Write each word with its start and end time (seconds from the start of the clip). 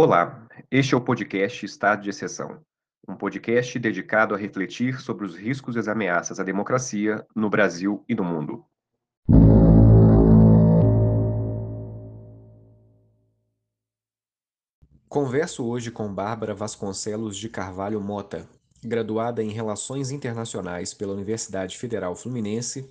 Olá, 0.00 0.46
este 0.70 0.94
é 0.94 0.96
o 0.96 1.00
podcast 1.00 1.66
Estado 1.66 2.02
de 2.02 2.10
Exceção, 2.10 2.60
um 3.08 3.16
podcast 3.16 3.76
dedicado 3.80 4.32
a 4.32 4.38
refletir 4.38 5.00
sobre 5.00 5.26
os 5.26 5.34
riscos 5.34 5.74
e 5.74 5.80
as 5.80 5.88
ameaças 5.88 6.38
à 6.38 6.44
democracia 6.44 7.26
no 7.34 7.50
Brasil 7.50 8.04
e 8.08 8.14
no 8.14 8.22
mundo. 8.22 8.64
Converso 15.08 15.66
hoje 15.66 15.90
com 15.90 16.14
Bárbara 16.14 16.54
Vasconcelos 16.54 17.36
de 17.36 17.48
Carvalho 17.48 18.00
Mota, 18.00 18.48
graduada 18.80 19.42
em 19.42 19.50
Relações 19.50 20.12
Internacionais 20.12 20.94
pela 20.94 21.12
Universidade 21.12 21.76
Federal 21.76 22.14
Fluminense, 22.14 22.88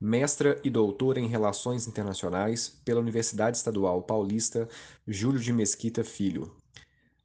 mestra 0.00 0.58
e 0.64 0.70
doutora 0.70 1.20
em 1.20 1.26
Relações 1.26 1.86
Internacionais 1.86 2.80
pela 2.84 3.00
Universidade 3.00 3.56
Estadual 3.56 4.02
Paulista 4.02 4.68
Júlio 5.06 5.38
de 5.38 5.52
Mesquita 5.52 6.02
Filho. 6.02 6.56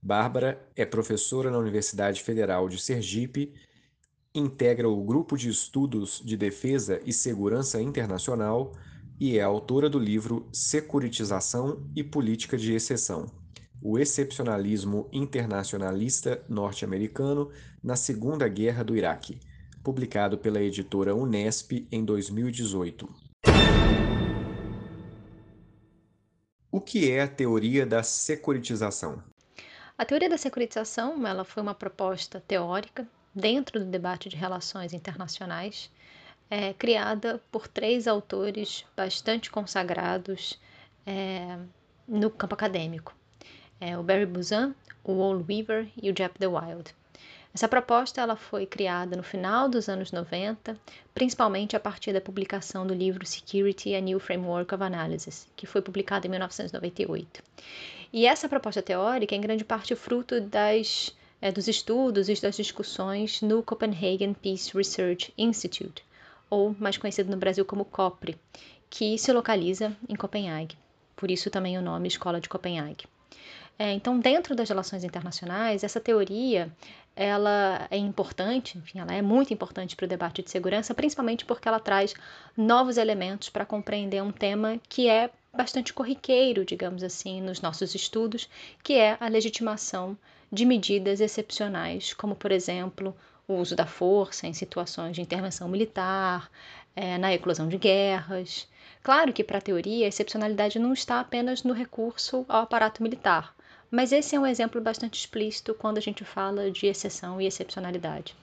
Bárbara 0.01 0.67
é 0.75 0.85
professora 0.85 1.49
na 1.49 1.57
Universidade 1.57 2.21
Federal 2.21 2.67
de 2.67 2.79
Sergipe, 2.79 3.53
integra 4.33 4.89
o 4.89 5.03
Grupo 5.03 5.37
de 5.37 5.49
Estudos 5.49 6.21
de 6.23 6.35
Defesa 6.35 7.01
e 7.05 7.13
Segurança 7.13 7.81
Internacional 7.81 8.73
e 9.19 9.37
é 9.37 9.41
autora 9.41 9.89
do 9.89 9.97
livro 9.97 10.49
Securitização 10.51 11.89
e 11.95 12.03
Política 12.03 12.57
de 12.57 12.73
Exceção 12.73 13.31
o 13.87 13.99
excepcionalismo 13.99 15.07
internacionalista 15.13 16.43
norte-americano 16.49 17.51
na 17.83 17.95
Segunda 17.95 18.47
Guerra 18.47 18.83
do 18.83 18.97
Iraque, 18.97 19.39
publicado 19.85 20.35
pela 20.35 20.59
editora 20.59 21.15
Unesp 21.15 21.87
em 21.91 22.03
2018. 22.03 23.07
O 26.71 26.81
que 26.81 27.11
é 27.11 27.21
a 27.21 27.27
teoria 27.27 27.85
da 27.85 28.01
securitização? 28.01 29.23
A 29.95 30.03
teoria 30.03 30.27
da 30.27 30.37
securitização 30.39 31.25
ela 31.25 31.45
foi 31.45 31.61
uma 31.61 31.75
proposta 31.75 32.43
teórica 32.47 33.07
dentro 33.33 33.79
do 33.79 33.85
debate 33.85 34.27
de 34.27 34.35
relações 34.35 34.91
internacionais, 34.91 35.91
é, 36.49 36.73
criada 36.73 37.39
por 37.51 37.67
três 37.67 38.07
autores 38.07 38.83
bastante 38.97 39.51
consagrados 39.51 40.59
é, 41.05 41.59
no 42.07 42.31
campo 42.31 42.55
acadêmico 42.55 43.15
é, 43.79 43.97
o 43.97 44.03
Barry 44.03 44.25
Buzan, 44.25 44.73
o 45.03 45.13
Wall 45.13 45.43
Weaver 45.47 45.89
e 46.01 46.09
o 46.09 46.13
Jeff 46.13 46.37
DeWild. 46.39 46.95
Essa 47.55 47.69
proposta 47.69 48.19
ela 48.19 48.35
foi 48.35 48.65
criada 48.65 49.15
no 49.15 49.23
final 49.23 49.69
dos 49.69 49.87
anos 49.87 50.11
90, 50.11 50.77
principalmente 51.13 51.73
a 51.73 51.79
partir 51.79 52.11
da 52.11 52.19
publicação 52.19 52.85
do 52.85 52.93
livro 52.93 53.25
Security: 53.25 53.95
A 53.95 54.01
New 54.01 54.19
Framework 54.19 54.75
of 54.75 54.83
Analysis, 54.83 55.47
que 55.55 55.65
foi 55.65 55.81
publicado 55.81 56.27
em 56.27 56.29
1998. 56.31 57.41
E 58.11 58.27
essa 58.27 58.49
proposta 58.49 58.81
teórica 58.81 59.33
é 59.33 59.37
em 59.37 59.41
grande 59.41 59.63
parte 59.63 59.95
fruto 59.95 60.41
das, 60.41 61.15
é, 61.41 61.49
dos 61.49 61.69
estudos 61.69 62.27
e 62.27 62.41
das 62.41 62.57
discussões 62.57 63.41
no 63.41 63.63
Copenhagen 63.63 64.33
Peace 64.33 64.75
Research 64.75 65.33
Institute, 65.37 66.03
ou 66.49 66.75
mais 66.77 66.97
conhecido 66.97 67.31
no 67.31 67.37
Brasil 67.37 67.63
como 67.63 67.85
COPRE, 67.85 68.37
que 68.89 69.17
se 69.17 69.31
localiza 69.31 69.95
em 70.09 70.15
Copenhague. 70.17 70.75
Por 71.15 71.31
isso 71.31 71.49
também 71.49 71.77
o 71.77 71.81
nome 71.81 72.09
Escola 72.09 72.41
de 72.41 72.49
Copenhague. 72.49 73.05
É, 73.77 73.91
então, 73.91 74.17
dentro 74.17 74.55
das 74.55 74.69
relações 74.69 75.03
internacionais, 75.03 75.83
essa 75.83 75.99
teoria 75.99 76.71
ela 77.15 77.87
é 77.89 77.97
importante, 77.97 78.77
enfim, 78.77 78.99
ela 78.99 79.13
é 79.13 79.21
muito 79.21 79.53
importante 79.53 79.95
para 79.95 80.05
o 80.05 80.09
debate 80.09 80.43
de 80.43 80.51
segurança, 80.51 80.93
principalmente 80.93 81.45
porque 81.45 81.67
ela 81.67 81.79
traz 81.79 82.13
novos 82.57 82.97
elementos 82.97 83.49
para 83.49 83.65
compreender 83.65 84.21
um 84.21 84.31
tema 84.31 84.79
que 84.89 85.07
é 85.07 85.29
bastante 85.53 85.93
corriqueiro, 85.93 86.65
digamos 86.65 87.03
assim, 87.03 87.41
nos 87.41 87.61
nossos 87.61 87.95
estudos, 87.95 88.49
que 88.83 88.93
é 88.93 89.17
a 89.19 89.27
legitimação 89.29 90.17
de 90.51 90.65
medidas 90.65 91.21
excepcionais, 91.21 92.13
como, 92.13 92.35
por 92.35 92.51
exemplo, 92.51 93.15
o 93.47 93.55
uso 93.55 93.75
da 93.75 93.85
força 93.85 94.47
em 94.47 94.53
situações 94.53 95.15
de 95.15 95.21
intervenção 95.21 95.69
militar, 95.69 96.49
é, 96.95 97.17
na 97.17 97.33
eclosão 97.33 97.67
de 97.67 97.77
guerras. 97.77 98.67
Claro 99.01 99.31
que, 99.31 99.43
para 99.43 99.59
a 99.59 99.61
teoria, 99.61 100.05
a 100.05 100.09
excepcionalidade 100.09 100.79
não 100.79 100.91
está 100.91 101.19
apenas 101.19 101.63
no 101.63 101.73
recurso 101.73 102.45
ao 102.49 102.63
aparato 102.63 103.03
militar, 103.03 103.55
mas 103.89 104.11
esse 104.11 104.35
é 104.35 104.39
um 104.39 104.45
exemplo 104.45 104.81
bastante 104.81 105.19
explícito 105.19 105.73
quando 105.73 105.97
a 105.97 106.01
gente 106.01 106.23
fala 106.23 106.71
de 106.71 106.87
exceção 106.87 107.39
e 107.39 107.45
excepcionalidade. 107.45 108.35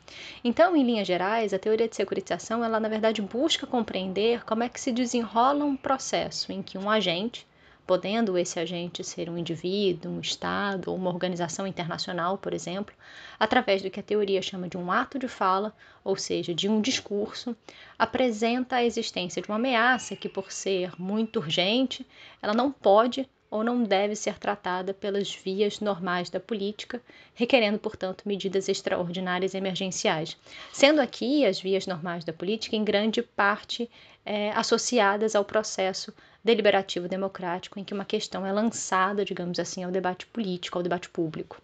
Então, 0.42 0.76
em 0.76 0.84
linhas 0.84 1.06
gerais, 1.06 1.53
a 1.53 1.58
teoria 1.58 1.88
de 1.88 1.97
securitização, 1.97 2.64
ela 2.64 2.78
na 2.78 2.88
verdade 2.88 3.20
busca 3.20 3.66
compreender 3.66 4.44
como 4.44 4.62
é 4.62 4.69
que 4.69 4.81
se 4.81 4.92
desenrola 4.92 5.64
um 5.64 5.76
processo 5.76 6.52
em 6.52 6.62
que 6.62 6.78
um 6.78 6.88
agente, 6.88 7.47
podendo 7.86 8.38
esse 8.38 8.60
agente 8.60 9.02
ser 9.02 9.28
um 9.28 9.36
indivíduo, 9.36 10.12
um 10.12 10.20
Estado 10.20 10.91
ou 10.91 10.97
uma 10.97 11.10
organização 11.10 11.66
internacional, 11.66 12.38
por 12.38 12.54
exemplo, 12.54 12.94
através 13.38 13.82
do 13.82 13.91
que 13.91 14.00
a 14.00 14.02
teoria 14.02 14.41
chama 14.41 14.69
de 14.69 14.76
um 14.76 14.91
ato 14.91 15.19
de 15.19 15.26
fala, 15.26 15.75
ou 16.04 16.16
seja, 16.16 16.54
de 16.54 16.69
um 16.69 16.81
discurso, 16.81 17.56
apresenta 17.98 18.76
a 18.76 18.84
existência 18.84 19.42
de 19.42 19.48
uma 19.48 19.56
ameaça 19.56 20.14
que, 20.14 20.28
por 20.28 20.52
ser 20.52 20.92
muito 20.98 21.41
urgente, 21.41 22.06
ela 22.41 22.54
não 22.54 22.70
pode 22.70 23.28
ou 23.52 23.62
não 23.62 23.82
deve 23.82 24.16
ser 24.16 24.38
tratada 24.38 24.94
pelas 24.94 25.30
vias 25.34 25.78
normais 25.78 26.30
da 26.30 26.40
política, 26.40 27.02
requerendo, 27.34 27.78
portanto, 27.78 28.22
medidas 28.24 28.66
extraordinárias 28.66 29.52
e 29.52 29.58
emergenciais. 29.58 30.38
Sendo 30.72 31.02
aqui 31.02 31.44
as 31.44 31.60
vias 31.60 31.86
normais 31.86 32.24
da 32.24 32.32
política, 32.32 32.76
em 32.76 32.82
grande 32.82 33.20
parte, 33.20 33.90
é, 34.24 34.50
associadas 34.52 35.36
ao 35.36 35.44
processo 35.44 36.14
deliberativo 36.42 37.06
democrático, 37.06 37.78
em 37.78 37.84
que 37.84 37.92
uma 37.92 38.06
questão 38.06 38.46
é 38.46 38.50
lançada, 38.50 39.22
digamos 39.22 39.58
assim, 39.58 39.84
ao 39.84 39.90
debate 39.90 40.24
político, 40.28 40.78
ao 40.78 40.82
debate 40.82 41.10
público. 41.10 41.60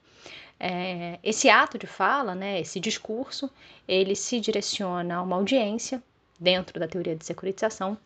É, 0.60 1.18
esse 1.22 1.48
ato 1.48 1.78
de 1.78 1.86
fala, 1.86 2.34
né, 2.34 2.60
esse 2.60 2.78
discurso, 2.78 3.50
ele 3.88 4.14
se 4.14 4.38
direciona 4.40 5.16
a 5.16 5.22
uma 5.22 5.36
audiência 5.36 6.02
dentro 6.38 6.78
da 6.78 6.86
teoria 6.86 7.16
de 7.16 7.24
securitização 7.24 7.96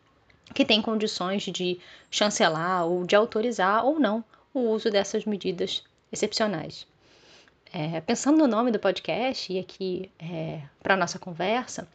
que 0.54 0.64
tem 0.64 0.82
condições 0.82 1.42
de 1.44 1.78
chancelar 2.10 2.86
ou 2.86 3.04
de 3.04 3.16
autorizar 3.16 3.84
ou 3.84 3.98
não 3.98 4.24
o 4.52 4.60
uso 4.60 4.90
dessas 4.90 5.24
medidas 5.24 5.82
excepcionais. 6.10 6.86
É, 7.72 8.00
pensando 8.02 8.38
no 8.38 8.46
nome 8.46 8.70
do 8.70 8.78
podcast 8.78 9.50
e 9.50 9.58
aqui 9.58 10.10
é, 10.18 10.60
para 10.82 10.92
a 10.92 10.96
nossa 10.96 11.18
conversa, 11.18 11.88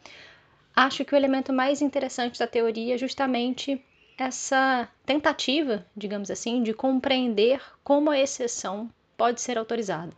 acho 0.74 1.04
que 1.04 1.14
o 1.14 1.16
elemento 1.16 1.52
mais 1.52 1.80
interessante 1.80 2.38
da 2.38 2.48
teoria 2.48 2.96
é 2.96 2.98
justamente 2.98 3.80
essa 4.18 4.88
tentativa, 5.06 5.86
digamos 5.96 6.30
assim, 6.30 6.64
de 6.64 6.74
compreender 6.74 7.62
como 7.84 8.10
a 8.10 8.18
exceção 8.18 8.90
pode 9.16 9.40
ser 9.40 9.56
autorizada. 9.56 10.12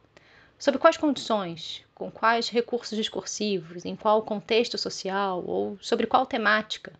Sob 0.58 0.78
quais 0.78 0.96
condições, 0.96 1.84
com 1.94 2.10
quais 2.10 2.48
recursos 2.48 2.96
discursivos, 2.96 3.84
em 3.84 3.94
qual 3.94 4.22
contexto 4.22 4.78
social 4.78 5.44
ou 5.46 5.76
sobre 5.80 6.06
qual 6.06 6.24
temática 6.24 6.92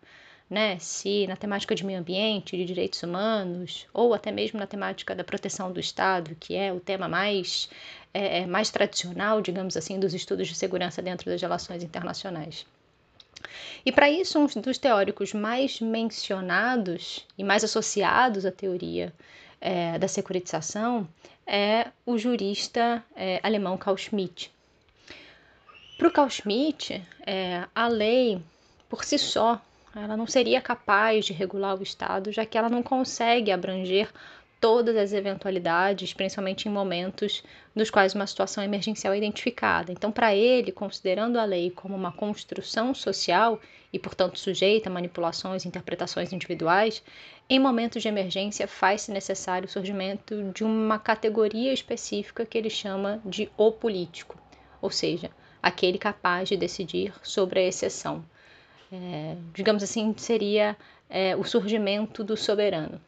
né? 0.51 0.77
Se 0.79 1.25
na 1.27 1.37
temática 1.37 1.73
de 1.73 1.85
meio 1.85 1.99
ambiente, 1.99 2.57
de 2.57 2.65
direitos 2.65 3.01
humanos, 3.01 3.87
ou 3.93 4.13
até 4.13 4.33
mesmo 4.33 4.59
na 4.59 4.67
temática 4.67 5.15
da 5.15 5.23
proteção 5.23 5.71
do 5.71 5.79
Estado, 5.79 6.35
que 6.37 6.53
é 6.53 6.73
o 6.73 6.79
tema 6.81 7.07
mais, 7.07 7.69
é, 8.13 8.39
é, 8.39 8.45
mais 8.45 8.69
tradicional, 8.69 9.41
digamos 9.41 9.77
assim, 9.77 9.97
dos 9.97 10.13
estudos 10.13 10.49
de 10.49 10.55
segurança 10.55 11.01
dentro 11.01 11.31
das 11.31 11.41
relações 11.41 11.81
internacionais. 11.81 12.65
E 13.85 13.93
para 13.93 14.11
isso, 14.11 14.37
um 14.37 14.45
dos 14.45 14.77
teóricos 14.77 15.33
mais 15.33 15.79
mencionados 15.79 17.25
e 17.37 17.45
mais 17.45 17.63
associados 17.63 18.45
à 18.45 18.51
teoria 18.51 19.13
é, 19.61 19.97
da 19.97 20.07
securitização 20.09 21.07
é 21.47 21.87
o 22.05 22.17
jurista 22.17 23.01
é, 23.15 23.39
alemão 23.41 23.77
Carl 23.77 23.95
Schmitt. 23.95 24.51
Para 25.97 26.09
o 26.09 26.11
Carl 26.11 26.29
Schmitt, 26.29 27.01
é, 27.25 27.65
a 27.73 27.87
lei 27.87 28.41
por 28.89 29.05
si 29.05 29.17
só 29.17 29.61
ela 29.95 30.15
não 30.15 30.25
seria 30.25 30.61
capaz 30.61 31.25
de 31.25 31.33
regular 31.33 31.77
o 31.77 31.83
Estado, 31.83 32.31
já 32.31 32.45
que 32.45 32.57
ela 32.57 32.69
não 32.69 32.81
consegue 32.81 33.51
abranger 33.51 34.09
todas 34.61 34.95
as 34.95 35.11
eventualidades, 35.11 36.13
principalmente 36.13 36.69
em 36.69 36.71
momentos 36.71 37.43
nos 37.73 37.89
quais 37.89 38.13
uma 38.13 38.27
situação 38.27 38.63
emergencial 38.63 39.11
é 39.11 39.17
identificada. 39.17 39.91
Então, 39.91 40.11
para 40.11 40.35
ele, 40.35 40.71
considerando 40.71 41.39
a 41.39 41.43
lei 41.43 41.71
como 41.71 41.95
uma 41.95 42.11
construção 42.11 42.93
social 42.93 43.59
e, 43.91 43.97
portanto, 43.97 44.37
sujeita 44.37 44.87
a 44.87 44.93
manipulações 44.93 45.65
e 45.65 45.67
interpretações 45.67 46.31
individuais, 46.31 47.03
em 47.49 47.59
momentos 47.59 48.03
de 48.03 48.07
emergência 48.07 48.67
faz-se 48.67 49.11
necessário 49.11 49.67
o 49.67 49.71
surgimento 49.71 50.51
de 50.53 50.63
uma 50.63 50.99
categoria 50.99 51.73
específica 51.73 52.45
que 52.45 52.57
ele 52.57 52.69
chama 52.69 53.19
de 53.25 53.49
o 53.57 53.71
político, 53.71 54.37
ou 54.79 54.91
seja, 54.91 55.31
aquele 55.61 55.97
capaz 55.97 56.47
de 56.47 56.55
decidir 56.55 57.11
sobre 57.23 57.59
a 57.59 57.67
exceção 57.67 58.23
é, 58.91 59.37
digamos 59.53 59.81
assim, 59.83 60.13
seria 60.17 60.75
é, 61.09 61.35
o 61.35 61.43
surgimento 61.43 62.23
do 62.23 62.35
soberano. 62.35 62.99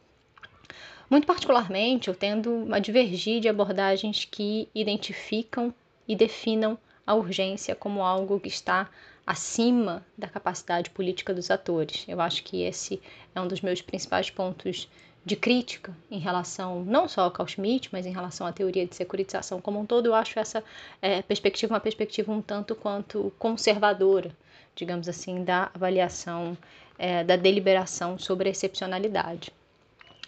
Muito 1.10 1.26
particularmente, 1.26 2.08
eu 2.08 2.14
tendo 2.14 2.66
a 2.72 2.78
divergir 2.78 3.40
de 3.40 3.48
abordagens 3.48 4.24
que 4.24 4.68
identificam 4.74 5.74
e 6.08 6.16
definam 6.16 6.78
a 7.06 7.14
urgência 7.14 7.74
como 7.74 8.02
algo 8.02 8.40
que 8.40 8.48
está 8.48 8.88
acima 9.26 10.04
da 10.16 10.28
capacidade 10.28 10.90
política 10.90 11.32
dos 11.32 11.50
atores. 11.50 12.04
Eu 12.08 12.20
acho 12.20 12.42
que 12.42 12.62
esse 12.62 13.00
é 13.34 13.40
um 13.40 13.46
dos 13.46 13.60
meus 13.60 13.80
principais 13.82 14.30
pontos 14.30 14.88
de 15.24 15.36
crítica 15.36 15.96
em 16.10 16.18
relação 16.18 16.84
não 16.84 17.08
só 17.08 17.22
ao 17.22 17.30
Carl 17.30 17.48
Schmitt, 17.48 17.88
mas 17.90 18.04
em 18.04 18.12
relação 18.12 18.46
à 18.46 18.52
teoria 18.52 18.86
de 18.86 18.94
securitização 18.94 19.60
como 19.60 19.80
um 19.80 19.86
todo, 19.86 20.06
eu 20.06 20.14
acho 20.14 20.38
essa 20.38 20.62
é, 21.00 21.22
perspectiva 21.22 21.72
uma 21.72 21.80
perspectiva 21.80 22.30
um 22.30 22.42
tanto 22.42 22.74
quanto 22.74 23.32
conservadora, 23.38 24.36
digamos 24.74 25.08
assim, 25.08 25.44
da 25.44 25.70
avaliação 25.74 26.56
é, 26.98 27.24
da 27.24 27.36
deliberação 27.36 28.18
sobre 28.18 28.48
a 28.48 28.52
excepcionalidade. 28.52 29.52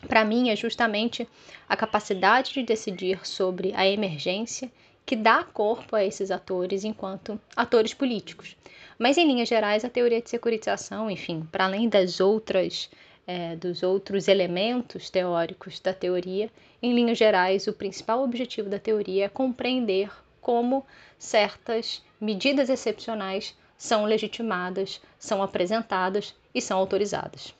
Para 0.08 0.24
mim, 0.24 0.50
é 0.50 0.56
justamente 0.56 1.26
a 1.68 1.76
capacidade 1.76 2.52
de 2.52 2.62
decidir 2.62 3.26
sobre 3.26 3.72
a 3.74 3.86
emergência 3.86 4.70
que 5.04 5.16
dá 5.16 5.44
corpo 5.44 5.94
a 5.96 6.04
esses 6.04 6.30
atores 6.30 6.84
enquanto 6.84 7.40
atores 7.54 7.94
políticos. 7.94 8.56
Mas, 8.98 9.16
em 9.16 9.26
linhas 9.26 9.48
gerais, 9.48 9.84
a 9.84 9.88
teoria 9.88 10.20
de 10.20 10.28
securitização, 10.28 11.10
enfim, 11.10 11.46
para 11.50 11.64
além 11.64 11.88
das 11.88 12.20
outras 12.20 12.90
é, 13.26 13.56
dos 13.56 13.82
outros 13.82 14.28
elementos 14.28 15.10
teóricos 15.10 15.80
da 15.80 15.92
teoria, 15.92 16.50
em 16.80 16.94
linhas 16.94 17.18
gerais, 17.18 17.66
o 17.66 17.72
principal 17.72 18.22
objetivo 18.22 18.68
da 18.68 18.78
teoria 18.78 19.24
é 19.24 19.28
compreender 19.28 20.10
como 20.40 20.86
certas 21.18 22.04
medidas 22.20 22.68
excepcionais 22.68 23.56
são 23.76 24.04
legitimadas, 24.04 25.00
são 25.18 25.42
apresentadas 25.42 26.34
e 26.54 26.60
são 26.60 26.78
autorizadas. 26.78 27.54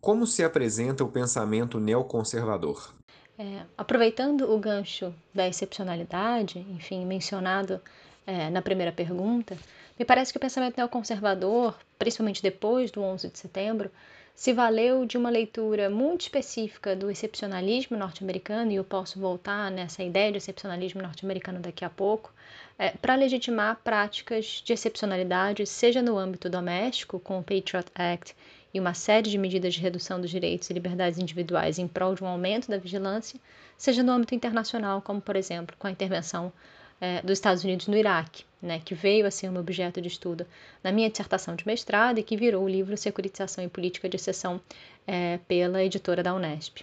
Como 0.00 0.26
se 0.26 0.42
apresenta 0.42 1.04
o 1.04 1.08
pensamento 1.08 1.78
neoconservador? 1.78 2.94
É, 3.38 3.62
aproveitando 3.76 4.50
o 4.52 4.58
gancho 4.58 5.14
da 5.34 5.48
excepcionalidade, 5.48 6.58
enfim, 6.70 7.04
mencionado 7.04 7.80
é, 8.26 8.50
na 8.50 8.62
primeira 8.62 8.92
pergunta, 8.92 9.56
me 9.98 10.04
parece 10.04 10.32
que 10.32 10.38
o 10.38 10.40
pensamento 10.40 10.76
neoconservador, 10.76 11.74
principalmente 11.98 12.42
depois 12.42 12.90
do 12.90 13.02
11 13.02 13.28
de 13.28 13.38
setembro, 13.38 13.90
se 14.34 14.54
valeu 14.54 15.04
de 15.04 15.18
uma 15.18 15.28
leitura 15.28 15.90
muito 15.90 16.22
específica 16.22 16.96
do 16.96 17.10
excepcionalismo 17.10 17.96
norte-americano, 17.96 18.72
e 18.72 18.76
eu 18.76 18.84
posso 18.84 19.20
voltar 19.20 19.70
nessa 19.70 20.02
ideia 20.02 20.30
de 20.30 20.38
excepcionalismo 20.38 21.02
norte-americano 21.02 21.60
daqui 21.60 21.84
a 21.84 21.90
pouco, 21.90 22.32
é, 22.80 22.92
para 22.92 23.14
legitimar 23.14 23.78
práticas 23.84 24.62
de 24.64 24.72
excepcionalidade, 24.72 25.66
seja 25.66 26.00
no 26.00 26.16
âmbito 26.16 26.48
doméstico, 26.48 27.20
com 27.20 27.38
o 27.38 27.42
Patriot 27.42 27.84
Act 27.94 28.34
e 28.72 28.80
uma 28.80 28.94
série 28.94 29.28
de 29.28 29.36
medidas 29.36 29.74
de 29.74 29.80
redução 29.80 30.18
dos 30.18 30.30
direitos 30.30 30.70
e 30.70 30.72
liberdades 30.72 31.18
individuais 31.18 31.78
em 31.78 31.86
prol 31.86 32.14
de 32.14 32.24
um 32.24 32.26
aumento 32.26 32.70
da 32.70 32.78
vigilância, 32.78 33.38
seja 33.76 34.02
no 34.02 34.10
âmbito 34.10 34.34
internacional, 34.34 35.02
como, 35.02 35.20
por 35.20 35.36
exemplo, 35.36 35.76
com 35.78 35.88
a 35.88 35.90
intervenção 35.90 36.50
é, 36.98 37.20
dos 37.20 37.32
Estados 37.32 37.62
Unidos 37.64 37.86
no 37.86 37.98
Iraque, 37.98 38.44
né, 38.62 38.80
que 38.82 38.94
veio 38.94 39.26
a 39.26 39.30
ser 39.30 39.50
um 39.50 39.58
objeto 39.58 40.00
de 40.00 40.08
estudo 40.08 40.46
na 40.82 40.90
minha 40.90 41.10
dissertação 41.10 41.54
de 41.54 41.66
mestrado 41.66 42.16
e 42.16 42.22
que 42.22 42.34
virou 42.34 42.64
o 42.64 42.68
livro 42.68 42.96
Securitização 42.96 43.62
e 43.62 43.68
Política 43.68 44.08
de 44.08 44.16
Exceção 44.16 44.58
é, 45.06 45.38
pela 45.46 45.84
editora 45.84 46.22
da 46.22 46.34
Unesp. 46.34 46.82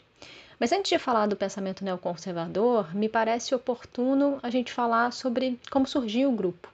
Mas 0.59 0.71
antes 0.71 0.89
de 0.89 0.97
falar 0.97 1.27
do 1.27 1.35
pensamento 1.35 1.85
neoconservador, 1.85 2.95
me 2.95 3.07
parece 3.07 3.53
oportuno 3.53 4.39
a 4.41 4.49
gente 4.49 4.73
falar 4.73 5.11
sobre 5.11 5.59
como 5.69 5.85
surgiu 5.85 6.29
o 6.29 6.35
grupo. 6.35 6.73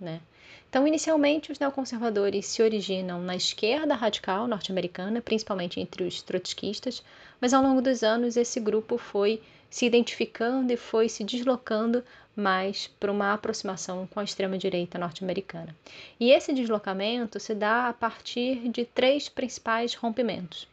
Né? 0.00 0.20
Então, 0.68 0.86
inicialmente, 0.86 1.50
os 1.50 1.58
neoconservadores 1.58 2.46
se 2.46 2.62
originam 2.62 3.20
na 3.20 3.36
esquerda 3.36 3.94
radical 3.94 4.46
norte-americana, 4.46 5.20
principalmente 5.20 5.80
entre 5.80 6.04
os 6.04 6.22
trotskistas, 6.22 7.02
mas 7.40 7.52
ao 7.52 7.62
longo 7.62 7.82
dos 7.82 8.02
anos 8.02 8.36
esse 8.36 8.58
grupo 8.60 8.96
foi 8.96 9.42
se 9.68 9.86
identificando 9.86 10.72
e 10.72 10.76
foi 10.76 11.08
se 11.08 11.22
deslocando 11.24 12.04
mais 12.34 12.86
para 12.98 13.12
uma 13.12 13.32
aproximação 13.32 14.06
com 14.06 14.20
a 14.20 14.24
extrema-direita 14.24 14.98
norte-americana. 14.98 15.74
E 16.18 16.30
esse 16.30 16.52
deslocamento 16.52 17.38
se 17.38 17.54
dá 17.54 17.88
a 17.88 17.92
partir 17.92 18.68
de 18.68 18.84
três 18.84 19.28
principais 19.28 19.94
rompimentos. 19.94 20.69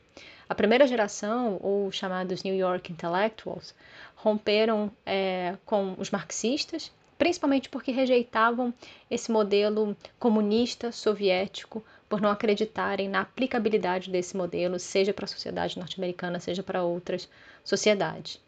A 0.50 0.56
primeira 0.56 0.88
geração, 0.88 1.60
ou 1.62 1.92
chamados 1.92 2.44
New 2.44 2.56
York 2.56 2.92
Intellectuals, 2.92 3.74
romperam 4.16 4.92
é, 5.06 5.56
com 5.66 5.96
os 5.98 6.10
marxistas, 6.10 6.92
principalmente 7.18 7.70
porque 7.70 7.92
rejeitavam 7.92 8.74
esse 9.10 9.32
modelo 9.32 9.96
comunista 10.20 10.92
soviético 10.92 11.84
por 12.08 12.22
não 12.22 12.30
acreditarem 12.30 13.10
na 13.10 13.22
aplicabilidade 13.22 14.10
desse 14.10 14.38
modelo, 14.38 14.80
seja 14.80 15.14
para 15.14 15.26
a 15.26 15.28
sociedade 15.28 15.78
norte-americana, 15.78 16.40
seja 16.40 16.64
para 16.64 16.84
outras 16.84 17.28
sociedades. 17.64 18.40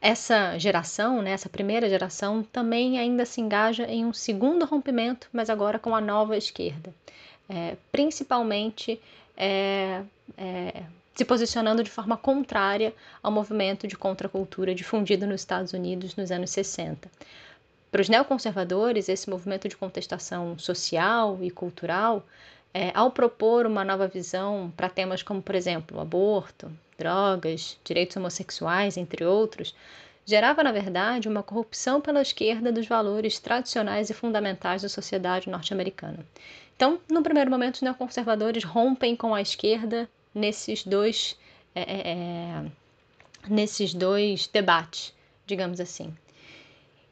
Essa 0.00 0.56
geração, 0.58 1.20
né, 1.20 1.32
essa 1.32 1.50
primeira 1.50 1.88
geração, 1.88 2.42
também 2.42 2.98
ainda 2.98 3.26
se 3.26 3.42
engaja 3.42 3.84
em 3.84 4.06
um 4.06 4.12
segundo 4.12 4.64
rompimento, 4.64 5.28
mas 5.30 5.50
agora 5.50 5.78
com 5.78 5.94
a 5.94 6.00
nova 6.00 6.36
esquerda, 6.36 6.94
é, 7.46 7.76
principalmente 7.92 8.98
é, 9.42 10.02
é, 10.36 10.82
se 11.14 11.24
posicionando 11.24 11.82
de 11.82 11.90
forma 11.90 12.14
contrária 12.14 12.92
ao 13.22 13.32
movimento 13.32 13.88
de 13.88 13.96
contracultura 13.96 14.74
difundido 14.74 15.26
nos 15.26 15.40
Estados 15.40 15.72
Unidos 15.72 16.14
nos 16.14 16.30
anos 16.30 16.50
60. 16.50 17.10
Para 17.90 18.02
os 18.02 18.08
neoconservadores, 18.08 19.08
esse 19.08 19.30
movimento 19.30 19.66
de 19.66 19.78
contestação 19.78 20.58
social 20.58 21.38
e 21.40 21.50
cultural, 21.50 22.24
é, 22.72 22.92
ao 22.94 23.10
propor 23.10 23.66
uma 23.66 23.82
nova 23.82 24.06
visão 24.06 24.70
para 24.76 24.90
temas 24.90 25.22
como, 25.22 25.40
por 25.40 25.54
exemplo, 25.54 25.98
aborto, 25.98 26.70
drogas, 26.98 27.78
direitos 27.82 28.16
homossexuais, 28.16 28.98
entre 28.98 29.24
outros, 29.24 29.74
gerava, 30.30 30.62
na 30.62 30.70
verdade, 30.70 31.28
uma 31.28 31.42
corrupção 31.42 32.00
pela 32.00 32.22
esquerda 32.22 32.70
dos 32.70 32.86
valores 32.86 33.40
tradicionais 33.40 34.10
e 34.10 34.14
fundamentais 34.14 34.82
da 34.82 34.88
sociedade 34.88 35.50
norte-americana. 35.50 36.24
Então, 36.76 37.00
no 37.10 37.20
primeiro 37.20 37.50
momento, 37.50 37.74
os 37.74 37.82
neoconservadores 37.82 38.62
rompem 38.62 39.16
com 39.16 39.34
a 39.34 39.42
esquerda 39.42 40.08
nesses 40.32 40.84
dois, 40.84 41.36
é, 41.74 41.80
é, 41.80 42.10
é 42.12 42.64
nesses 43.48 43.92
dois 43.92 44.46
debates, 44.46 45.12
digamos 45.44 45.80
assim. 45.80 46.16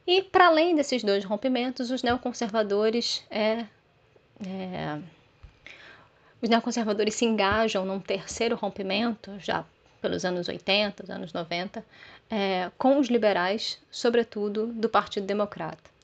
E, 0.07 0.23
para 0.23 0.47
além 0.47 0.77
desses 0.77 1.03
dois 1.03 1.25
rompimentos, 1.25 1.91
os 1.91 2.05
neoconservadores 2.05 3.25
é, 3.31 3.67
é, 4.47 4.99
os 6.41 6.49
neoconservadores 6.49 7.17
se 7.17 7.25
engajam 7.25 7.85
num 7.85 7.99
terceiro 7.99 8.55
rompimento, 8.55 9.33
já 9.41 9.65
pelos 10.01 10.25
anos 10.25 10.49
80, 10.49 11.05
os 11.05 11.11
anos 11.11 11.33
90, 11.33 11.85
é, 12.31 12.71
com 12.79 12.99
os 12.99 13.09
liberais, 13.09 13.79
sobretudo 13.91 14.67
do 14.67 14.89
Partido 14.89 15.27
Democrata. 15.27 15.99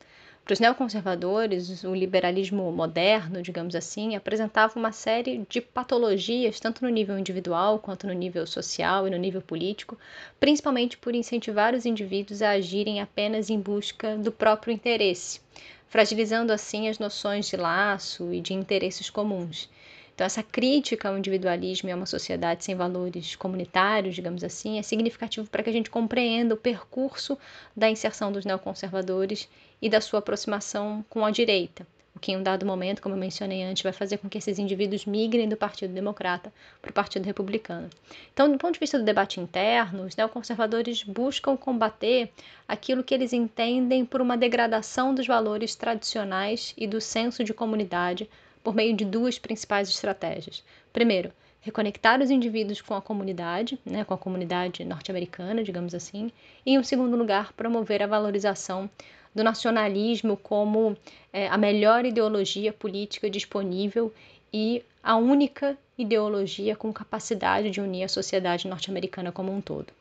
Para 0.45 0.53
os 0.53 0.61
neoconservadores, 0.61 1.85
o 1.85 1.95
liberalismo 1.95 2.71
moderno, 2.71 3.41
digamos 3.41 3.75
assim, 3.75 4.15
apresentava 4.15 4.79
uma 4.79 4.93
série 4.93 5.43
de 5.49 5.59
patologias, 5.59 6.61
tanto 6.61 6.85
no 6.85 6.91
nível 6.91 7.19
individual 7.19 7.79
quanto 7.79 8.07
no 8.07 8.13
nível 8.13 8.47
social 8.47 9.09
e 9.09 9.11
no 9.11 9.17
nível 9.17 9.41
político, 9.41 9.99
principalmente 10.39 10.99
por 10.99 11.15
incentivar 11.15 11.75
os 11.75 11.87
indivíduos 11.87 12.43
a 12.43 12.51
agirem 12.51 13.01
apenas 13.01 13.49
em 13.49 13.59
busca 13.59 14.19
do 14.19 14.31
próprio 14.31 14.71
interesse, 14.71 15.41
fragilizando 15.89 16.53
assim 16.53 16.91
as 16.91 16.99
noções 16.99 17.49
de 17.49 17.57
laço 17.57 18.31
e 18.31 18.39
de 18.39 18.53
interesses 18.53 19.09
comuns. 19.09 19.71
Então, 20.15 20.25
essa 20.25 20.45
crítica 20.45 21.09
ao 21.09 21.19
individualismo 21.19 21.89
e 21.89 21.93
a 21.93 21.97
uma 21.97 22.07
sociedade 22.07 22.65
sem 22.65 22.77
valores 22.77 23.35
comunitários, 23.35 24.15
digamos 24.15 24.45
assim, 24.45 24.79
é 24.79 24.83
significativo 24.83 25.51
para 25.51 25.63
que 25.63 25.71
a 25.71 25.73
gente 25.73 25.91
compreenda 25.91 26.55
o 26.55 26.59
percurso 26.59 27.37
da 27.77 27.91
inserção 27.91 28.31
dos 28.31 28.45
neoconservadores 28.45 29.49
e 29.83 29.89
da 29.89 30.01
sua 30.01 30.21
aproximação 30.21 31.05
com 31.11 31.25
a 31.25 31.33
direita, 31.33 31.85
o 32.15 32.21
que 32.21 32.31
em 32.31 32.37
um 32.37 32.45
dado 32.45 32.65
momento, 32.65 33.03
como 33.03 33.17
eu 33.17 33.19
mencionei 33.19 33.65
antes, 33.65 33.83
vai 33.83 33.93
fazer 33.93 34.19
com 34.19 34.29
que 34.29 34.39
esses 34.39 34.57
indivíduos 34.57 35.05
migrem 35.05 35.49
do 35.49 35.57
Partido 35.57 35.93
Democrata 35.93 36.53
para 36.81 36.93
o 36.93 36.95
Partido 36.95 37.27
Republicano. 37.27 37.91
Então, 38.33 38.53
do 38.53 38.57
ponto 38.57 38.75
de 38.75 38.81
vista 38.81 38.97
do 38.97 39.05
debate 39.05 39.41
interno, 39.41 40.05
os 40.05 40.15
neoconservadores 40.15 41.03
buscam 41.03 41.57
combater 41.57 42.31
aquilo 42.69 43.03
que 43.03 43.15
eles 43.15 43.33
entendem 43.33 44.07
por 44.07 44.21
uma 44.21 44.37
degradação 44.37 45.13
dos 45.13 45.27
valores 45.27 45.75
tradicionais 45.75 46.73
e 46.79 46.87
do 46.87 47.01
senso 47.01 47.43
de 47.43 47.53
comunidade 47.53 48.31
por 48.65 48.75
meio 48.75 48.97
de 48.97 49.05
duas 49.05 49.39
principais 49.39 49.89
estratégias. 49.89 50.65
Primeiro, 50.93 51.31
reconectar 51.61 52.21
os 52.21 52.31
indivíduos 52.31 52.81
com 52.81 52.95
a 52.95 53.01
comunidade, 53.01 53.79
né, 53.85 54.05
com 54.05 54.15
a 54.15 54.19
comunidade 54.19 54.85
norte-americana, 54.85 55.63
digamos 55.63 55.95
assim, 55.95 56.33
e, 56.65 56.75
em 56.75 56.83
segundo 56.83 57.17
lugar, 57.17 57.53
promover 57.53 58.03
a 58.03 58.07
valorização 58.07 58.89
do 59.35 59.45
nacionalismo 59.45 60.37
como 60.37 60.97
é, 61.33 61.47
a 61.49 61.59
melhor 61.59 62.05
ideologia 62.05 62.73
política 62.73 63.29
disponível 63.29 64.13
e 64.53 64.83
a 65.03 65.17
única 65.17 65.77
ideologia 65.99 66.75
com 66.75 66.93
capacidade 66.93 67.71
de 67.71 67.81
unir 67.81 68.05
a 68.05 68.09
sociedade 68.09 68.67
norte-americana 68.67 69.31
como 69.31 69.53
um 69.53 69.61
todo. 69.61 69.93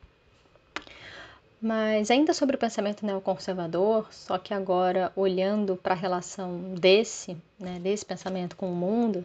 Mas 1.64 2.10
ainda 2.10 2.34
sobre 2.34 2.56
o 2.56 2.58
pensamento 2.58 3.06
neoconservador, 3.06 4.12
só 4.12 4.36
que 4.36 4.52
agora 4.52 5.10
olhando 5.16 5.76
para 5.76 5.94
a 5.94 5.96
relação 5.96 6.74
desse, 6.74 7.38
né, 7.58 7.78
desse 7.80 8.04
pensamento 8.04 8.54
com 8.54 8.70
o 8.70 8.76
mundo, 8.76 9.24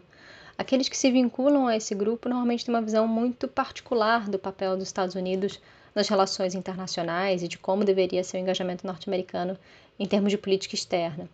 aqueles 0.56 0.88
que 0.88 0.96
se 0.96 1.10
vinculam 1.10 1.66
a 1.66 1.76
esse 1.76 1.94
grupo 1.94 2.30
normalmente 2.30 2.64
têm 2.64 2.74
uma 2.74 2.80
visão 2.80 3.06
muito 3.06 3.46
particular 3.46 4.26
do 4.26 4.38
papel 4.38 4.74
dos 4.74 4.88
Estados 4.88 5.14
Unidos 5.14 5.60
nas 5.94 6.08
relações 6.08 6.54
internacionais 6.54 7.42
e 7.42 7.48
de 7.48 7.58
como 7.58 7.84
deveria 7.84 8.24
ser 8.24 8.38
o 8.38 8.40
engajamento 8.40 8.86
norte-americano 8.86 9.54
em 9.98 10.06
termos 10.06 10.30
de 10.30 10.38
política 10.38 10.74
externa. 10.74 11.28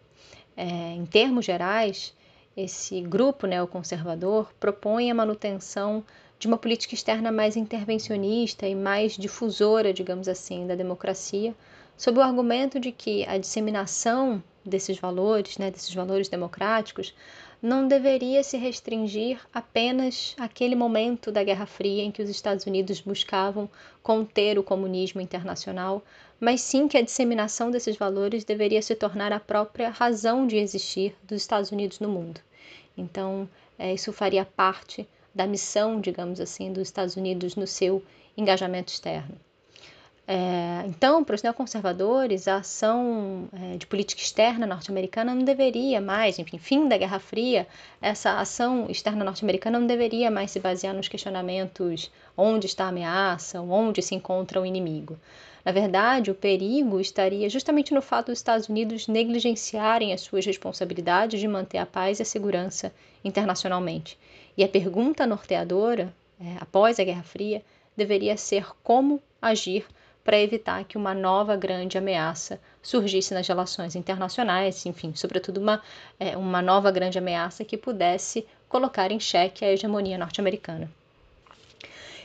É, 0.57 0.67
em 0.67 1.07
termos 1.07 1.45
gerais, 1.45 2.13
esse 2.57 3.01
grupo 3.01 3.47
neoconservador 3.47 4.53
propõe 4.59 5.09
a 5.09 5.15
manutenção 5.15 6.03
de 6.39 6.47
uma 6.47 6.59
política 6.59 6.95
externa 6.95 7.33
mais 7.33 7.57
intervencionista 7.57 8.67
e 8.67 8.75
mais 8.75 9.17
difusora, 9.17 9.93
digamos 9.93 10.29
assim, 10.29 10.67
da 10.67 10.75
democracia, 10.75 11.55
sob 11.97 12.19
o 12.19 12.23
argumento 12.23 12.79
de 12.79 12.93
que 12.93 13.25
a 13.27 13.39
disseminação 13.39 14.43
desses 14.65 14.99
valores, 14.99 15.57
né, 15.57 15.71
desses 15.71 15.95
valores 15.95 16.29
democráticos, 16.29 17.15
não 17.63 17.89
deveria 17.89 18.43
se 18.43 18.57
restringir 18.59 19.41
apenas 19.53 20.35
àquele 20.39 20.75
momento 20.75 21.33
da 21.33 21.43
Guerra 21.43 21.65
Fria 21.65 22.03
em 22.03 22.11
que 22.11 22.23
os 22.23 22.29
Estados 22.29 22.67
Unidos 22.67 23.01
buscavam 23.01 23.69
conter 24.03 24.59
o 24.59 24.63
comunismo 24.63 25.21
internacional, 25.21 26.03
mas 26.39 26.61
sim 26.61 26.87
que 26.87 26.99
a 26.99 27.03
disseminação 27.03 27.71
desses 27.71 27.97
valores 27.97 28.45
deveria 28.45 28.83
se 28.83 28.95
tornar 28.95 29.33
a 29.33 29.41
própria 29.41 29.89
razão 29.89 30.47
de 30.47 30.57
existir 30.57 31.17
dos 31.25 31.41
Estados 31.41 31.73
Unidos 31.73 31.99
no 31.99 32.09
mundo. 32.09 32.41
Então, 32.97 33.49
é, 33.79 33.95
isso 33.95 34.13
faria 34.13 34.45
parte 34.45 35.09
da 35.37 35.47
missão, 35.47 36.01
digamos 36.01 36.41
assim, 36.41 36.73
dos 36.73 36.89
Estados 36.89 37.15
Unidos 37.15 37.55
no 37.57 37.67
seu 37.67 38.03
engajamento 38.37 38.91
externo. 38.91 39.37
É, 40.29 40.83
então, 40.87 41.23
para 41.23 41.37
os 41.37 41.43
neoconservadores, 41.43 42.49
a 42.49 42.57
ação 42.57 43.49
é, 43.53 43.77
de 43.77 43.87
política 43.87 44.21
externa 44.21 44.67
norte-americana 44.67 45.33
não 45.33 45.45
deveria 45.45 46.01
mais, 46.01 46.39
enfim, 46.39 46.59
fim 46.59 46.89
da 46.89 46.97
Guerra 46.97 47.21
Fria, 47.21 47.69
essa 48.03 48.41
ação 48.41 48.87
externa 48.89 49.25
norte-americana 49.25 49.79
não 49.79 49.87
deveria 49.87 50.29
mais 50.29 50.51
se 50.51 50.59
basear 50.59 50.95
nos 50.95 51.07
questionamentos 51.07 52.11
onde 52.37 52.67
está 52.67 52.87
a 52.87 52.89
ameaça, 52.89 53.61
onde 53.61 54.03
se 54.03 54.17
encontra 54.17 54.61
o 54.61 54.67
inimigo. 54.67 55.17
Na 55.65 55.71
verdade, 55.71 56.31
o 56.31 56.35
perigo 56.35 56.99
estaria 57.01 57.49
justamente 57.49 57.93
no 57.93 58.01
fato 58.01 58.27
dos 58.27 58.39
Estados 58.39 58.69
Unidos 58.69 59.07
negligenciarem 59.07 60.13
as 60.13 60.23
suas 60.23 60.47
responsabilidades 60.47 61.39
de 61.39 61.47
manter 61.47 61.79
a 61.79 61.87
paz 61.87 62.19
e 62.19 62.23
a 62.23 62.25
segurança 62.25 62.93
internacionalmente. 63.25 64.19
E 64.57 64.65
a 64.65 64.69
pergunta 64.69 65.27
norteadora, 65.27 66.13
é, 66.41 66.57
após 66.61 66.99
a 66.99 67.05
Guerra 67.05 67.23
Fria, 67.23 67.63
deveria 67.97 68.37
ser 68.37 68.67
como 68.83 69.23
agir 69.41 69.87
para 70.25 70.41
evitar 70.41 70.85
que 70.85 70.97
uma 70.97 71.15
nova 71.15 71.55
grande 71.57 71.97
ameaça 71.97 72.61
surgisse 72.83 73.33
nas 73.33 73.47
relações 73.47 73.95
internacionais, 73.95 74.85
enfim, 74.85 75.15
sobretudo 75.15 75.59
uma, 75.59 75.81
é, 76.19 76.37
uma 76.37 76.61
nova 76.61 76.91
grande 76.91 77.19
ameaça 77.19 77.65
que 77.65 77.77
pudesse 77.77 78.45
colocar 78.69 79.13
em 79.13 79.21
xeque 79.21 79.65
a 79.65 79.73
hegemonia 79.73 80.19
norte-americana. 80.19 80.91